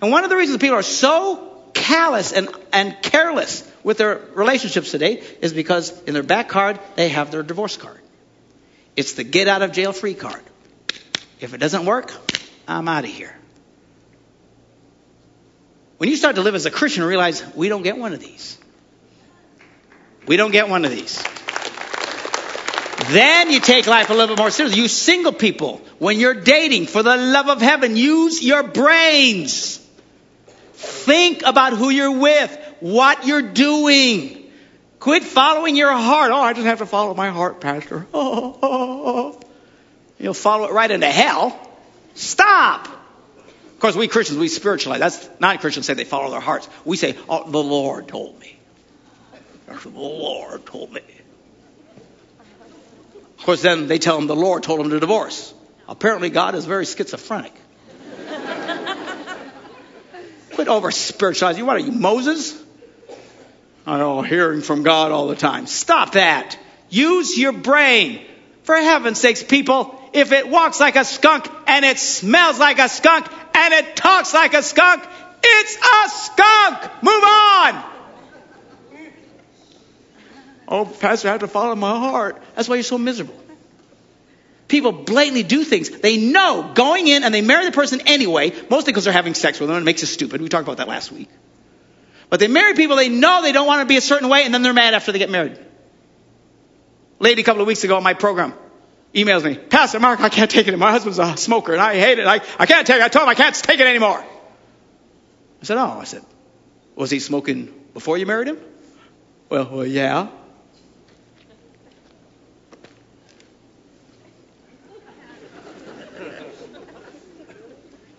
And 0.00 0.12
one 0.12 0.22
of 0.22 0.30
the 0.30 0.36
reasons 0.36 0.58
people 0.58 0.76
are 0.76 0.82
so 0.82 1.64
callous 1.74 2.32
and, 2.32 2.48
and 2.72 2.96
careless 3.02 3.68
with 3.82 3.98
their 3.98 4.20
relationships 4.34 4.92
today 4.92 5.22
is 5.40 5.52
because 5.52 6.00
in 6.02 6.14
their 6.14 6.22
back 6.22 6.48
card, 6.48 6.78
they 6.94 7.08
have 7.08 7.32
their 7.32 7.42
divorce 7.42 7.76
card. 7.76 8.00
It's 8.96 9.14
the 9.14 9.24
get 9.24 9.48
out 9.48 9.62
of 9.62 9.72
jail 9.72 9.92
free 9.92 10.14
card. 10.14 10.42
If 11.40 11.54
it 11.54 11.58
doesn't 11.58 11.86
work, 11.86 12.12
I'm 12.68 12.86
out 12.86 13.04
of 13.04 13.10
here. 13.10 13.34
When 15.98 16.08
you 16.08 16.16
start 16.16 16.36
to 16.36 16.42
live 16.42 16.54
as 16.54 16.66
a 16.66 16.70
Christian, 16.70 17.04
realize 17.04 17.44
we 17.54 17.68
don't 17.68 17.82
get 17.82 17.96
one 17.96 18.12
of 18.12 18.20
these. 18.20 18.58
We 20.26 20.36
don't 20.36 20.50
get 20.50 20.68
one 20.68 20.84
of 20.84 20.90
these. 20.90 21.22
Then 23.08 23.50
you 23.50 23.60
take 23.60 23.86
life 23.86 24.10
a 24.10 24.12
little 24.14 24.36
bit 24.36 24.40
more 24.40 24.50
seriously. 24.50 24.80
You 24.80 24.88
single 24.88 25.32
people, 25.32 25.80
when 25.98 26.20
you're 26.20 26.34
dating, 26.34 26.86
for 26.86 27.02
the 27.02 27.16
love 27.16 27.48
of 27.48 27.60
heaven, 27.60 27.96
use 27.96 28.42
your 28.42 28.62
brains. 28.62 29.78
Think 30.74 31.42
about 31.44 31.72
who 31.72 31.90
you're 31.90 32.18
with, 32.18 32.56
what 32.80 33.26
you're 33.26 33.42
doing. 33.42 34.50
Quit 35.00 35.24
following 35.24 35.76
your 35.76 35.92
heart. 35.92 36.30
Oh, 36.30 36.40
I 36.40 36.52
just 36.52 36.66
have 36.66 36.78
to 36.78 36.86
follow 36.86 37.14
my 37.14 37.30
heart, 37.30 37.60
Pastor. 37.60 38.06
Oh, 38.12 38.58
oh, 38.62 39.02
oh. 39.42 39.49
You'll 40.20 40.34
follow 40.34 40.66
it 40.66 40.72
right 40.72 40.90
into 40.90 41.06
hell. 41.06 41.58
Stop. 42.14 42.86
Of 42.86 43.80
course, 43.80 43.96
we 43.96 44.06
Christians, 44.06 44.38
we 44.38 44.48
spiritualize. 44.48 45.00
That's 45.00 45.40
not 45.40 45.60
Christians 45.60 45.86
say 45.86 45.94
they 45.94 46.04
follow 46.04 46.30
their 46.30 46.40
hearts. 46.40 46.68
We 46.84 46.98
say, 46.98 47.16
oh, 47.28 47.50
the 47.50 47.62
Lord 47.62 48.06
told 48.06 48.38
me. 48.38 48.56
The 49.66 49.88
Lord 49.88 50.66
told 50.66 50.92
me. 50.92 51.00
Of 53.38 53.46
course, 53.46 53.62
then 53.62 53.86
they 53.86 53.98
tell 53.98 54.16
them 54.16 54.26
the 54.26 54.36
Lord 54.36 54.62
told 54.62 54.80
them 54.80 54.90
to 54.90 55.00
divorce. 55.00 55.54
Apparently, 55.88 56.28
God 56.28 56.54
is 56.54 56.66
very 56.66 56.84
schizophrenic. 56.84 57.54
Quit 60.52 60.68
over 60.68 60.90
spiritualizing. 60.90 61.64
What 61.64 61.76
are 61.76 61.80
you, 61.80 61.92
Moses? 61.92 62.62
I 63.86 63.96
know, 63.96 64.20
hearing 64.20 64.60
from 64.60 64.82
God 64.82 65.12
all 65.12 65.28
the 65.28 65.36
time. 65.36 65.66
Stop 65.66 66.12
that. 66.12 66.58
Use 66.90 67.38
your 67.38 67.52
brain. 67.52 68.26
For 68.64 68.76
heaven's 68.76 69.18
sakes, 69.18 69.42
people, 69.42 69.99
if 70.12 70.32
it 70.32 70.48
walks 70.48 70.80
like 70.80 70.96
a 70.96 71.04
skunk 71.04 71.48
and 71.66 71.84
it 71.84 71.98
smells 71.98 72.58
like 72.58 72.78
a 72.78 72.88
skunk 72.88 73.26
and 73.54 73.74
it 73.74 73.96
talks 73.96 74.34
like 74.34 74.54
a 74.54 74.62
skunk, 74.62 75.04
it's 75.42 75.76
a 75.76 76.08
skunk. 76.08 77.02
Move 77.02 77.24
on. 77.24 77.84
Oh, 80.68 80.84
Pastor, 80.84 81.28
I 81.28 81.32
have 81.32 81.40
to 81.40 81.48
follow 81.48 81.74
my 81.74 81.90
heart. 81.90 82.40
That's 82.54 82.68
why 82.68 82.76
you're 82.76 82.84
so 82.84 82.98
miserable. 82.98 83.34
People 84.68 84.92
blatantly 84.92 85.42
do 85.42 85.64
things. 85.64 85.90
They 85.90 86.16
know 86.16 86.70
going 86.74 87.08
in 87.08 87.24
and 87.24 87.34
they 87.34 87.42
marry 87.42 87.64
the 87.64 87.72
person 87.72 88.02
anyway, 88.06 88.52
mostly 88.70 88.92
because 88.92 89.04
they're 89.04 89.12
having 89.12 89.34
sex 89.34 89.58
with 89.58 89.68
them 89.68 89.76
and 89.76 89.82
it 89.82 89.86
makes 89.86 90.02
it 90.04 90.06
stupid. 90.06 90.40
We 90.40 90.48
talked 90.48 90.62
about 90.62 90.76
that 90.76 90.86
last 90.86 91.10
week. 91.10 91.28
But 92.28 92.38
they 92.38 92.46
marry 92.46 92.74
people 92.74 92.94
they 92.94 93.08
know 93.08 93.42
they 93.42 93.50
don't 93.50 93.66
want 93.66 93.80
to 93.80 93.86
be 93.86 93.96
a 93.96 94.00
certain 94.00 94.28
way 94.28 94.44
and 94.44 94.54
then 94.54 94.62
they're 94.62 94.72
mad 94.72 94.94
after 94.94 95.10
they 95.10 95.18
get 95.18 95.30
married. 95.30 95.58
Lady 97.18 97.42
a 97.42 97.44
couple 97.44 97.62
of 97.62 97.66
weeks 97.66 97.82
ago 97.82 97.96
on 97.96 98.04
my 98.04 98.14
program 98.14 98.54
emails 99.14 99.44
me, 99.44 99.56
Pastor 99.56 100.00
Mark, 100.00 100.20
I 100.20 100.28
can't 100.28 100.50
take 100.50 100.68
it. 100.68 100.76
My 100.78 100.90
husband's 100.90 101.18
a 101.18 101.36
smoker 101.36 101.72
and 101.72 101.80
I 101.80 101.94
hate 101.94 102.18
it. 102.18 102.26
I, 102.26 102.40
I 102.58 102.66
can't 102.66 102.86
take 102.86 102.96
it. 102.96 103.02
I 103.02 103.08
told 103.08 103.24
him 103.24 103.28
I 103.28 103.34
can't 103.34 103.54
take 103.54 103.80
it 103.80 103.86
anymore. 103.86 104.18
I 105.60 105.64
said, 105.64 105.78
oh. 105.78 105.98
I 106.00 106.04
said, 106.04 106.24
was 106.94 107.10
he 107.10 107.18
smoking 107.18 107.72
before 107.92 108.18
you 108.18 108.26
married 108.26 108.48
him? 108.48 108.58
Well, 109.48 109.68
well 109.70 109.86
yeah. 109.86 110.28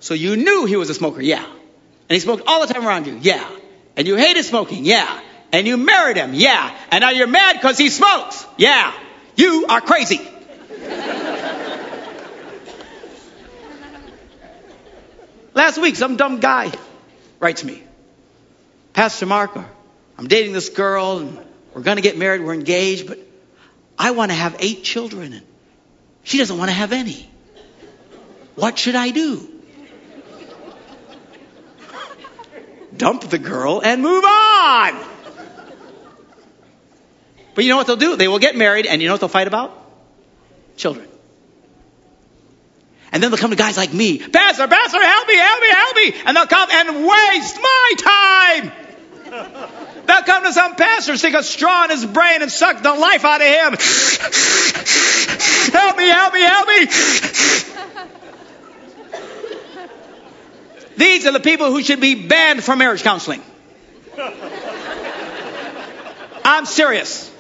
So 0.02 0.16
you 0.16 0.36
knew 0.36 0.66
he 0.66 0.76
was 0.76 0.90
a 0.90 0.96
smoker, 0.96 1.22
yeah. 1.22 1.46
And 1.46 2.16
he 2.16 2.20
smoked 2.20 2.44
all 2.48 2.66
the 2.66 2.74
time 2.74 2.86
around 2.86 3.06
you, 3.06 3.20
yeah. 3.22 3.48
And 3.96 4.08
you 4.08 4.16
hated 4.16 4.44
smoking, 4.44 4.84
yeah. 4.84 5.22
And 5.54 5.68
you 5.68 5.78
married 5.78 6.18
him, 6.18 6.34
yeah. 6.34 6.76
And 6.90 7.02
now 7.02 7.12
you're 7.12 7.28
mad 7.28 7.54
because 7.54 7.78
he 7.78 7.90
smokes, 7.90 8.46
yeah. 8.58 8.94
You 9.36 9.68
are 9.70 9.80
crazy. 9.80 10.20
Last 15.54 15.78
week, 15.78 15.96
some 15.96 16.16
dumb 16.16 16.40
guy 16.40 16.72
writes 17.40 17.64
me, 17.64 17.84
Pastor 18.94 19.26
Mark, 19.26 19.56
uh, 19.56 19.64
I'm 20.18 20.28
dating 20.28 20.54
this 20.54 20.70
girl 20.70 21.20
and 21.20 21.40
we're 21.74 21.82
going 21.82 21.98
to 21.98 22.04
get 22.04 22.18
married, 22.18 22.42
we're 22.42 22.54
engaged, 22.54 23.08
but 23.08 23.20
I 23.98 24.12
want 24.12 24.32
to 24.32 24.36
have 24.36 24.56
eight 24.60 24.84
children 24.84 25.34
and 25.34 25.46
she 26.24 26.38
doesn't 26.38 26.58
want 26.58 26.70
to 26.70 26.76
have 26.76 26.92
any. 26.92 27.30
What 28.56 28.78
should 28.78 28.96
I 28.96 29.12
do? 29.12 29.52
dump 33.02 33.24
the 33.24 33.40
girl 33.40 33.82
and 33.84 34.02
move 34.02 34.24
on. 34.24 34.96
But 37.56 37.64
you 37.64 37.70
know 37.72 37.78
what 37.78 37.88
they'll 37.88 37.96
do? 37.96 38.16
They 38.16 38.28
will 38.28 38.40
get 38.40 38.56
married, 38.56 38.86
and 38.86 39.02
you 39.02 39.08
know 39.08 39.16
what 39.16 39.22
they'll 39.22 39.28
fight 39.28 39.48
about? 39.48 39.76
Children. 40.78 41.08
And 43.12 43.22
then 43.22 43.30
they'll 43.30 43.38
come 43.38 43.52
to 43.52 43.58
guys 43.58 43.76
like 43.78 43.94
me, 43.94 44.20
Pastor, 44.20 44.68
Pastor, 44.68 45.04
help 45.04 45.28
me, 45.28 45.36
help 45.36 45.62
me, 45.62 45.70
help 45.70 45.96
me. 45.96 46.14
And 46.26 46.38
they'll 46.38 46.48
come 46.48 46.70
and 46.72 47.06
waste 47.06 47.60
my 47.62 47.94
time. 47.98 48.72
They'll 50.06 50.24
come 50.24 50.44
to 50.44 50.54
some 50.54 50.76
pastor, 50.76 51.18
stick 51.18 51.34
a 51.34 51.44
straw 51.44 51.86
in 51.86 51.92
his 51.92 52.06
brain 52.06 52.42
and 52.42 52.52
suck 52.52 52.82
the 52.82 52.94
life 52.94 53.24
out 53.26 53.42
of 53.42 53.48
him. 53.48 53.76
help 55.74 55.98
me, 55.98 56.08
help 56.08 56.34
me, 56.34 56.42
help 56.42 56.68
me. 56.68 56.86
These 60.98 61.26
are 61.26 61.32
the 61.32 61.40
people 61.40 61.72
who 61.72 61.82
should 61.82 62.02
be 62.02 62.28
banned 62.28 62.64
from 62.64 62.80
marriage 62.80 63.04
counseling. 63.04 63.42
I'm 66.44 66.66
serious. 66.66 67.31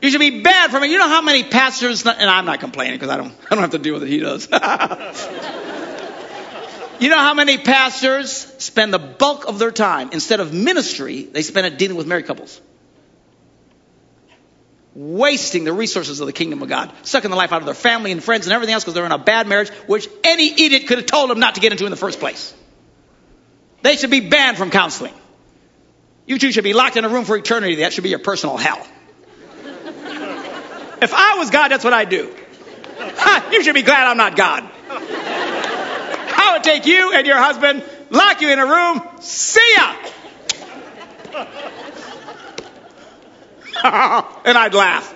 You 0.00 0.10
should 0.10 0.20
be 0.20 0.42
banned 0.42 0.70
from 0.70 0.84
it. 0.84 0.90
You 0.90 0.98
know 0.98 1.08
how 1.08 1.22
many 1.22 1.44
pastors, 1.44 2.06
and 2.06 2.30
I'm 2.30 2.44
not 2.44 2.60
complaining 2.60 2.94
because 2.94 3.10
I 3.10 3.16
don't, 3.16 3.32
I 3.50 3.54
don't 3.54 3.62
have 3.62 3.72
to 3.72 3.78
deal 3.78 3.94
with 3.94 4.04
it. 4.04 4.08
He 4.08 4.18
does. 4.18 4.46
you 7.00 7.08
know 7.08 7.18
how 7.18 7.34
many 7.34 7.58
pastors 7.58 8.30
spend 8.30 8.94
the 8.94 8.98
bulk 8.98 9.48
of 9.48 9.58
their 9.58 9.72
time, 9.72 10.10
instead 10.12 10.40
of 10.40 10.52
ministry, 10.52 11.22
they 11.22 11.42
spend 11.42 11.66
it 11.66 11.78
dealing 11.78 11.96
with 11.96 12.06
married 12.06 12.26
couples 12.26 12.60
wasting 14.98 15.62
the 15.62 15.72
resources 15.72 16.18
of 16.18 16.26
the 16.26 16.32
kingdom 16.32 16.60
of 16.60 16.68
God, 16.68 16.92
sucking 17.02 17.30
the 17.30 17.36
life 17.36 17.52
out 17.52 17.62
of 17.62 17.66
their 17.66 17.74
family 17.74 18.10
and 18.10 18.22
friends 18.22 18.46
and 18.46 18.52
everything 18.52 18.74
else 18.74 18.82
because 18.82 18.94
they're 18.94 19.06
in 19.06 19.12
a 19.12 19.18
bad 19.18 19.46
marriage, 19.46 19.68
which 19.86 20.08
any 20.24 20.50
idiot 20.50 20.88
could 20.88 20.98
have 20.98 21.06
told 21.06 21.30
them 21.30 21.38
not 21.38 21.54
to 21.54 21.60
get 21.60 21.70
into 21.70 21.84
in 21.84 21.92
the 21.92 21.96
first 21.96 22.18
place. 22.18 22.52
They 23.82 23.94
should 23.94 24.10
be 24.10 24.28
banned 24.28 24.58
from 24.58 24.70
counseling. 24.70 25.14
You 26.26 26.38
two 26.38 26.50
should 26.50 26.64
be 26.64 26.72
locked 26.72 26.96
in 26.96 27.04
a 27.04 27.08
room 27.08 27.24
for 27.24 27.36
eternity. 27.36 27.76
That 27.76 27.92
should 27.92 28.02
be 28.02 28.10
your 28.10 28.18
personal 28.18 28.56
hell. 28.56 28.84
If 31.00 31.14
I 31.14 31.36
was 31.38 31.50
God, 31.50 31.68
that's 31.70 31.84
what 31.84 31.92
I'd 31.92 32.08
do. 32.08 32.34
Ha, 32.98 33.48
you 33.52 33.62
should 33.62 33.74
be 33.74 33.82
glad 33.82 34.06
I'm 34.06 34.16
not 34.16 34.36
God. 34.36 34.68
I 34.90 36.50
would 36.54 36.64
take 36.64 36.86
you 36.86 37.12
and 37.12 37.26
your 37.26 37.36
husband, 37.36 37.82
lock 38.10 38.40
you 38.40 38.50
in 38.50 38.58
a 38.58 38.66
room, 38.66 39.02
see 39.20 39.74
ya. 39.76 39.94
and 44.44 44.58
I'd 44.58 44.74
laugh. 44.74 45.14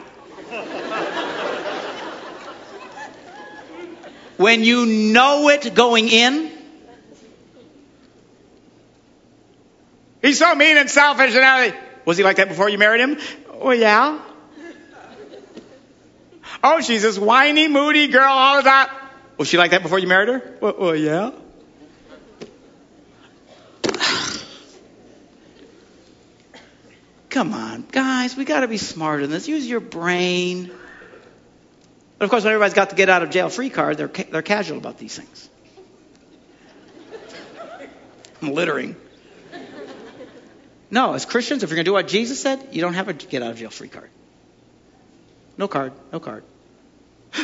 when 4.36 4.64
you 4.64 4.86
know 4.86 5.48
it 5.48 5.74
going 5.74 6.08
in, 6.08 6.50
he's 10.20 10.38
so 10.38 10.54
mean 10.54 10.76
and 10.76 10.90
selfish 10.90 11.34
and 11.34 11.44
everything. 11.44 11.80
Was 12.04 12.18
he 12.18 12.24
like 12.24 12.36
that 12.36 12.48
before 12.48 12.68
you 12.68 12.78
married 12.78 13.00
him? 13.00 13.18
Well, 13.54 13.74
yeah. 13.74 14.20
Oh, 16.62 16.80
she's 16.80 17.02
this 17.02 17.18
whiny, 17.18 17.68
moody 17.68 18.08
girl 18.08 18.30
all 18.30 18.56
the 18.56 18.68
time. 18.68 18.88
Was 19.36 19.48
she 19.48 19.58
like 19.58 19.72
that 19.72 19.82
before 19.82 19.98
you 19.98 20.06
married 20.06 20.28
her? 20.28 20.58
Well, 20.60 20.74
well 20.78 20.96
yeah. 20.96 21.32
Come 27.30 27.54
on, 27.54 27.86
guys, 27.90 28.36
we 28.36 28.44
got 28.44 28.60
to 28.60 28.68
be 28.68 28.76
smarter 28.76 29.22
than 29.22 29.30
this. 29.30 29.48
Use 29.48 29.66
your 29.66 29.80
brain. 29.80 30.70
But 32.18 32.26
of 32.26 32.30
course, 32.30 32.44
when 32.44 32.52
everybody's 32.52 32.74
got 32.74 32.90
to 32.90 32.96
get 32.96 33.08
out 33.08 33.22
of 33.22 33.30
jail 33.30 33.48
free 33.48 33.70
card, 33.70 33.96
they're, 33.96 34.08
ca- 34.08 34.26
they're 34.30 34.42
casual 34.42 34.76
about 34.76 34.98
these 34.98 35.16
things. 35.16 35.48
I'm 38.42 38.52
littering. 38.52 38.96
No, 40.90 41.14
as 41.14 41.24
Christians, 41.24 41.62
if 41.62 41.70
you're 41.70 41.76
going 41.76 41.86
to 41.86 41.88
do 41.88 41.94
what 41.94 42.06
Jesus 42.06 42.38
said, 42.38 42.68
you 42.72 42.82
don't 42.82 42.94
have 42.94 43.08
a 43.08 43.14
get 43.14 43.42
out 43.42 43.52
of 43.52 43.56
jail 43.56 43.70
free 43.70 43.88
card. 43.88 44.10
No 45.56 45.68
card, 45.68 45.94
no 46.12 46.20
card. 46.20 46.44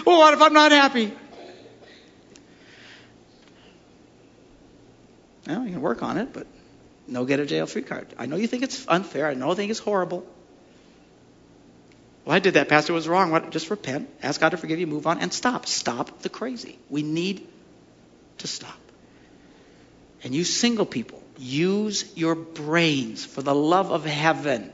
Well, 0.04 0.18
what 0.18 0.34
if 0.34 0.42
I'm 0.42 0.52
not 0.52 0.72
happy? 0.72 1.12
Well, 5.46 5.64
you 5.64 5.72
can 5.72 5.80
work 5.80 6.02
on 6.02 6.18
it, 6.18 6.32
but 6.32 6.46
no 7.06 7.24
get 7.24 7.40
a 7.40 7.46
jail 7.46 7.66
free 7.66 7.82
card. 7.82 8.06
I 8.18 8.26
know 8.26 8.36
you 8.36 8.46
think 8.46 8.62
it's 8.62 8.86
unfair. 8.86 9.26
I 9.26 9.34
know 9.34 9.48
you 9.48 9.54
think 9.54 9.70
it's 9.70 9.80
horrible. 9.80 10.26
Well, 12.24 12.36
I 12.36 12.40
did 12.40 12.54
that, 12.54 12.68
Pastor. 12.68 12.92
It 12.92 12.96
was 12.96 13.08
wrong. 13.08 13.30
What? 13.30 13.50
Just 13.50 13.70
repent. 13.70 14.10
Ask 14.22 14.40
God 14.40 14.50
to 14.50 14.58
forgive 14.58 14.78
you. 14.78 14.86
Move 14.86 15.06
on 15.06 15.20
and 15.20 15.32
stop. 15.32 15.64
Stop 15.64 16.20
the 16.20 16.28
crazy. 16.28 16.78
We 16.90 17.02
need 17.02 17.46
to 18.38 18.46
stop. 18.46 18.78
And 20.22 20.34
you 20.34 20.44
single 20.44 20.84
people, 20.84 21.22
use 21.38 22.12
your 22.16 22.34
brains 22.34 23.24
for 23.24 23.40
the 23.40 23.54
love 23.54 23.90
of 23.90 24.04
heaven. 24.04 24.70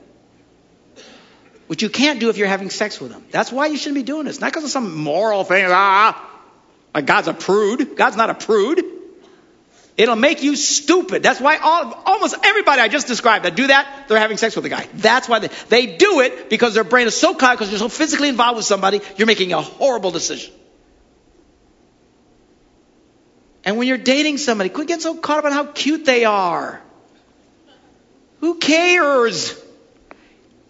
Which 1.67 1.83
you 1.83 1.89
can't 1.89 2.21
do 2.21 2.29
if 2.29 2.37
you're 2.37 2.49
having 2.49 2.71
sex 2.71 3.01
with 3.01 3.11
them. 3.11 3.25
That's 3.31 3.51
why 3.51 3.67
you 3.67 3.77
shouldn't 3.77 3.97
be 3.97 4.03
doing 4.03 4.27
this. 4.27 4.41
Not 4.41 4.53
because 4.53 4.65
of 4.65 4.71
some 4.71 4.97
moral 4.99 5.45
thing. 5.45 5.65
Ah, 5.69 6.31
like 6.95 7.07
God's 7.07 7.29
a 7.29 7.35
prude. 7.35 7.97
God's 7.97 8.17
not 8.17 8.31
a 8.31 8.35
prude. 8.35 8.85
It'll 9.97 10.17
make 10.17 10.43
you 10.43 10.57
stupid. 10.57 11.23
That's 11.23 11.41
why 11.41 11.57
all, 11.59 12.03
almost 12.05 12.35
everybody 12.43 12.81
I 12.81 12.89
just 12.89 13.07
described 13.07 13.45
that 13.45 13.55
do 13.55 13.69
that, 13.69 14.07
they're 14.09 14.19
having 14.19 14.37
sex 14.37 14.57
with 14.57 14.65
a 14.65 14.69
guy. 14.69 14.89
That's 14.95 15.29
why 15.29 15.39
they, 15.39 15.49
they 15.69 15.97
do 15.97 16.21
it 16.21 16.51
because 16.51 16.75
their 16.75 16.85
brain 16.85 17.07
is 17.07 17.19
so 17.19 17.35
caught 17.35 17.57
because 17.57 17.71
you're 17.71 17.79
so 17.79 17.89
physically 17.89 18.29
involved 18.29 18.57
with 18.57 18.67
somebody, 18.67 19.01
you're 19.17 19.27
making 19.27 19.53
a 19.53 19.63
horrible 19.63 20.11
decision. 20.11 20.53
And 23.65 23.79
when 23.79 23.87
you're 23.87 23.97
dating 23.97 24.39
somebody, 24.39 24.69
quit 24.69 24.89
getting 24.89 25.01
so 25.01 25.15
caught 25.17 25.39
up 25.39 25.45
on 25.45 25.53
how 25.53 25.65
cute 25.65 26.05
they 26.05 26.25
are. 26.25 26.83
Who 28.41 28.57
cares? 28.57 29.59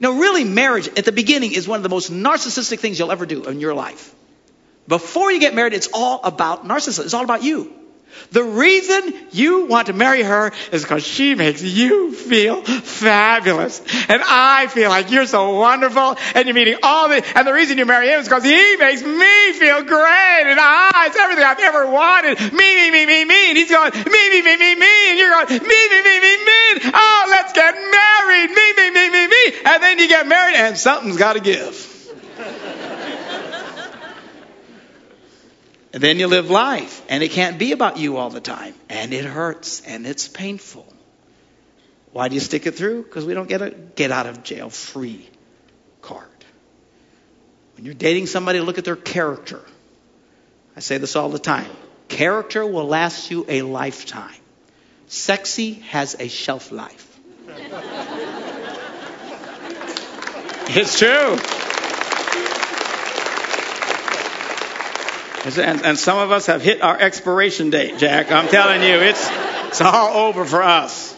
No, 0.05 0.19
really, 0.19 0.45
marriage 0.45 0.87
at 0.87 1.07
the 1.07 1.13
beginning 1.13 1.53
is 1.53 1.67
one 1.67 1.79
of 1.79 1.83
the 1.83 1.89
most 1.89 2.13
narcissistic 2.13 2.79
things 2.79 2.99
you'll 2.99 3.11
ever 3.11 3.25
do 3.25 3.45
in 3.45 3.59
your 3.59 3.73
life. 3.73 4.15
Before 4.87 5.33
you 5.33 5.41
get 5.41 5.55
married, 5.55 5.73
it's 5.73 5.89
all 5.95 6.21
about 6.23 6.67
narcissism. 6.67 7.07
It's 7.07 7.15
all 7.15 7.25
about 7.25 7.43
you. 7.43 7.73
The 8.33 8.43
reason 8.43 9.15
you 9.31 9.67
want 9.67 9.87
to 9.87 9.93
marry 9.93 10.23
her 10.23 10.53
is 10.73 10.83
because 10.83 11.05
she 11.05 11.35
makes 11.35 11.63
you 11.63 12.13
feel 12.13 12.63
fabulous. 12.63 13.81
And 14.09 14.23
I 14.25 14.67
feel 14.67 14.91
like 14.91 15.11
you're 15.11 15.27
so 15.27 15.59
wonderful 15.59 16.17
and 16.35 16.47
you're 16.47 16.55
meeting 16.55 16.79
all 16.83 17.09
the, 17.09 17.25
and 17.37 17.47
the 17.47 17.53
reason 17.53 17.79
you 17.79 17.87
marry 17.87 18.09
him 18.09 18.21
is 18.21 18.29
because 18.29 18.45
he 18.45 18.77
makes 18.77 19.03
me 19.03 19.53
feel 19.53 19.83
great 19.83 20.45
and 20.47 20.59
I, 20.61 21.07
it's 21.07 21.17
everything 21.17 21.45
I've 21.45 21.61
ever 21.61 21.91
wanted. 21.91 22.41
Me, 22.53 22.75
me, 22.75 22.91
me, 22.91 23.07
me, 23.07 23.25
me. 23.25 23.49
And 23.51 23.59
he's 23.59 23.71
going, 23.71 23.93
me, 23.93 24.31
me, 24.31 24.43
me, 24.43 24.57
me, 24.57 24.75
me. 24.75 25.11
And 25.11 25.19
you're 25.19 25.31
going, 25.31 25.49
me, 25.49 25.89
me, 25.91 26.03
me, 26.03 26.21
me, 26.21 26.37
me. 26.45 26.91
Oh, 26.93 27.27
let's 27.31 27.53
get 27.53 27.75
married. 27.75 28.51
Me, 28.51 28.73
me, 28.77 28.91
me, 28.91 29.11
me, 29.11 29.27
me. 29.29 29.59
And 29.65 29.83
then 29.83 29.99
you 29.99 30.09
get 30.09 30.27
married 30.27 30.57
and 30.57 30.77
something's 30.77 31.17
got 31.17 31.35
to 31.35 31.41
give. 31.41 31.91
And 35.95 36.03
then 36.03 36.19
you 36.19 36.27
live 36.27 36.51
life, 36.51 37.03
and 37.09 37.23
it 37.23 37.31
can't 37.31 37.57
be 37.57 37.71
about 37.71 37.99
you 37.99 38.17
all 38.17 38.29
the 38.29 38.41
time. 38.41 38.75
And 38.89 39.15
it 39.15 39.25
hurts, 39.25 39.81
and 39.81 40.05
it's 40.09 40.27
painful. 40.27 40.93
Why 42.11 42.27
do 42.27 42.35
you 42.35 42.41
stick 42.41 42.67
it 42.67 42.73
through? 42.73 43.05
Because 43.05 43.25
we 43.25 43.33
don't 43.33 43.49
get 43.49 43.63
a 43.63 43.71
get 43.71 44.11
out 44.11 44.27
of 44.27 44.43
jail 44.43 44.71
free 44.71 45.29
card. 46.03 46.27
When 47.77 47.85
you're 47.85 47.95
dating 47.95 48.27
somebody, 48.27 48.59
look 48.59 48.77
at 48.79 48.85
their 48.85 48.97
character. 48.97 49.61
I 50.77 50.81
say 50.81 50.99
this 50.99 51.15
all 51.15 51.29
the 51.29 51.39
time. 51.39 51.71
Character 52.09 52.67
will 52.67 52.87
last 52.89 53.31
you 53.31 53.47
a 53.49 53.63
lifetime. 53.63 54.35
Sexy 55.07 55.75
has 55.75 56.17
a 56.19 56.27
shelf 56.27 56.73
life. 56.73 57.21
it's 60.71 60.99
true. 60.99 61.64
And, 65.45 65.85
and, 65.85 65.99
some 65.99 66.17
of 66.17 66.33
us 66.33 66.47
have 66.47 66.63
hit 66.63 66.81
our 66.81 66.99
expiration 66.99 67.69
date, 67.69 67.99
Jack. 67.99 68.33
I'm 68.33 68.49
telling 68.49 68.81
you, 68.81 68.95
it's, 68.95 69.29
it's 69.69 69.81
all 69.83 70.29
over 70.29 70.47
for 70.47 70.63
us. 70.63 71.15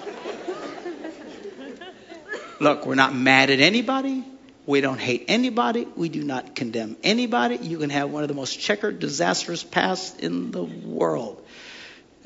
Look, 2.58 2.86
we're 2.86 2.96
not 2.96 3.14
mad 3.14 3.50
at 3.50 3.60
anybody. 3.60 4.24
We 4.66 4.80
don't 4.80 4.98
hate 4.98 5.26
anybody. 5.28 5.86
We 5.94 6.08
do 6.08 6.24
not 6.24 6.56
condemn 6.56 6.96
anybody. 7.04 7.58
You 7.58 7.78
can 7.78 7.90
have 7.90 8.10
one 8.10 8.24
of 8.24 8.28
the 8.28 8.34
most 8.34 8.58
checkered, 8.58 8.98
disastrous 8.98 9.62
pasts 9.62 10.18
in 10.18 10.50
the 10.50 10.64
world. 10.64 11.46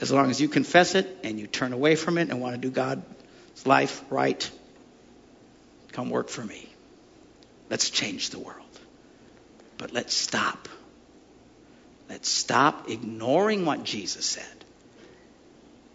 As 0.01 0.11
long 0.11 0.31
as 0.31 0.41
you 0.41 0.49
confess 0.49 0.95
it 0.95 1.19
and 1.23 1.39
you 1.39 1.47
turn 1.47 1.75
away 1.75 1.97
from 1.97 2.17
it 2.17 2.31
and 2.31 2.41
want 2.41 2.55
to 2.55 2.61
do 2.61 2.71
God's 2.71 3.03
life 3.67 4.03
right, 4.09 4.51
come 5.93 6.09
work 6.09 6.31
for 6.31 6.43
me. 6.43 6.67
Let's 7.69 7.91
change 7.91 8.31
the 8.31 8.39
world. 8.39 8.57
But 9.77 9.93
let's 9.93 10.15
stop 10.15 10.67
Let's 12.11 12.29
stop 12.29 12.91
ignoring 12.91 13.65
what 13.65 13.85
Jesus 13.85 14.27
said. 14.27 14.45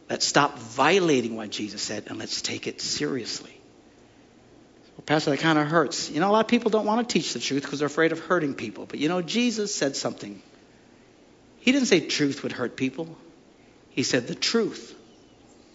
Let's 0.09 0.26
stop 0.26 0.57
violating 0.57 1.36
what 1.36 1.49
Jesus 1.49 1.82
said 1.82 2.05
and 2.07 2.18
let's 2.18 2.41
take 2.41 2.68
it 2.68 2.80
seriously. 2.80 3.51
Well, 4.95 5.03
Pastor, 5.05 5.32
that 5.32 5.41
kind 5.41 5.59
of 5.59 5.68
hurts. 5.68 6.09
You 6.09 6.22
know, 6.22 6.30
a 6.30 6.32
lot 6.32 6.45
of 6.45 6.47
people 6.47 6.72
don't 6.72 6.86
want 6.86 7.07
to 7.07 7.13
teach 7.13 7.34
the 7.34 7.39
truth 7.39 7.63
because 7.63 7.80
they're 7.80 7.88
afraid 7.88 8.13
of 8.13 8.20
hurting 8.20 8.53
people. 8.53 8.86
But 8.86 8.99
you 8.99 9.09
know, 9.09 9.22
Jesus 9.22 9.76
said 9.76 9.97
something. 9.97 10.41
He 11.59 11.74
didn't 11.74 11.88
say 11.88 11.99
truth 11.99 12.43
would 12.43 12.53
hurt 12.53 12.78
people, 12.78 13.18
He 13.89 14.03
said 14.03 14.28
the 14.28 14.36
truth 14.36 14.95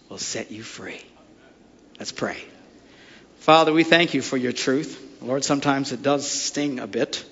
will 0.09 0.19
set 0.19 0.51
you 0.51 0.63
free. 0.63 1.03
Let's 1.99 2.13
pray. 2.13 2.39
Father, 3.41 3.75
we 3.75 3.85
thank 3.85 4.15
you 4.15 4.23
for 4.23 4.39
your 4.39 4.53
truth. 4.53 5.19
Lord, 5.21 5.45
sometimes 5.45 5.93
it 5.93 6.03
does 6.03 6.31
sting 6.31 6.79
a 6.79 6.87
bit, 6.87 7.27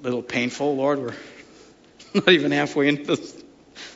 a 0.00 0.02
little 0.04 0.22
painful. 0.22 0.76
Lord, 0.76 0.98
we're 0.98 1.14
Not 2.14 2.28
even 2.28 2.52
halfway 2.52 2.88
into 2.88 3.16
the 3.16 3.42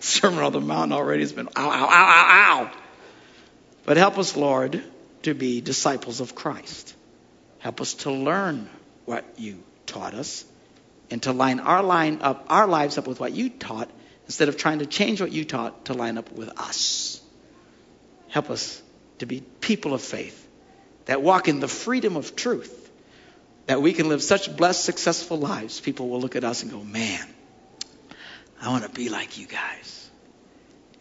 Sermon 0.01 0.45
on 0.45 0.53
the 0.53 0.61
Mount 0.61 0.93
already. 0.93 1.23
It's 1.23 1.33
been 1.33 1.49
ow, 1.57 1.71
ow, 1.71 1.85
ow, 1.85 1.89
ow, 1.91 2.69
ow. 2.69 2.71
But 3.85 3.97
help 3.97 4.19
us, 4.19 4.37
Lord, 4.37 4.83
to 5.23 5.35
be 5.35 5.61
disciples 5.61 6.21
of 6.21 6.35
Christ. 6.35 6.95
Help 7.59 7.81
us 7.81 7.95
to 7.95 8.11
learn 8.11 8.69
what 9.05 9.25
you 9.39 9.63
taught 9.87 10.15
us 10.15 10.45
and 11.11 11.23
to 11.23 11.33
line 11.33 11.61
our 11.61 11.83
line 11.83 12.19
up 12.23 12.47
our 12.49 12.67
lives 12.67 12.99
up 12.99 13.07
with 13.07 13.21
what 13.21 13.33
you 13.33 13.51
taught 13.51 13.91
instead 14.27 14.49
of 14.49 14.57
trying 14.57 14.79
to 14.79 14.87
change 14.87 15.21
what 15.21 15.33
you 15.33 15.45
taught 15.45 15.87
to 15.87 15.95
line 15.95 16.19
up 16.19 16.33
with 16.33 16.49
us. 16.59 17.21
Help 18.29 18.51
us 18.51 18.83
to 19.19 19.27
be 19.27 19.41
people 19.61 19.95
of 19.95 20.01
faith 20.01 20.49
that 21.07 21.23
walk 21.23 21.49
in 21.49 21.61
the 21.61 21.69
freedom 21.69 22.17
of 22.17 22.35
truth, 22.37 22.91
that 23.67 23.83
we 23.83 23.93
can 23.93 24.09
live 24.09 24.23
such 24.23 24.57
blessed, 24.57 24.85
successful 24.85 25.37
lives. 25.37 25.81
People 25.81 26.09
will 26.09 26.21
look 26.21 26.37
at 26.37 26.45
us 26.45 26.63
and 26.63 26.71
go, 26.71 26.83
man, 26.83 27.27
I 28.63 28.69
want 28.69 28.85
to 28.85 28.91
be 28.91 29.09
like 29.09 29.39
you 29.39 29.47
guys. 29.47 30.11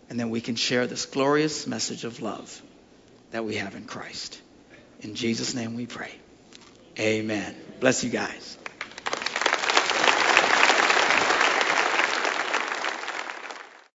And 0.09 0.19
then 0.19 0.31
we 0.31 0.41
can 0.41 0.55
share 0.55 0.87
this 0.87 1.05
glorious 1.05 1.67
message 1.67 2.03
of 2.03 2.21
love 2.21 2.61
that 3.29 3.45
we 3.45 3.55
have 3.57 3.75
in 3.75 3.85
Christ. 3.85 4.41
In 5.01 5.13
Jesus' 5.13 5.53
name 5.53 5.75
we 5.75 5.85
pray. 5.85 6.11
Amen. 6.99 7.55
Bless 7.79 8.03
you 8.03 8.09
guys. 8.09 8.57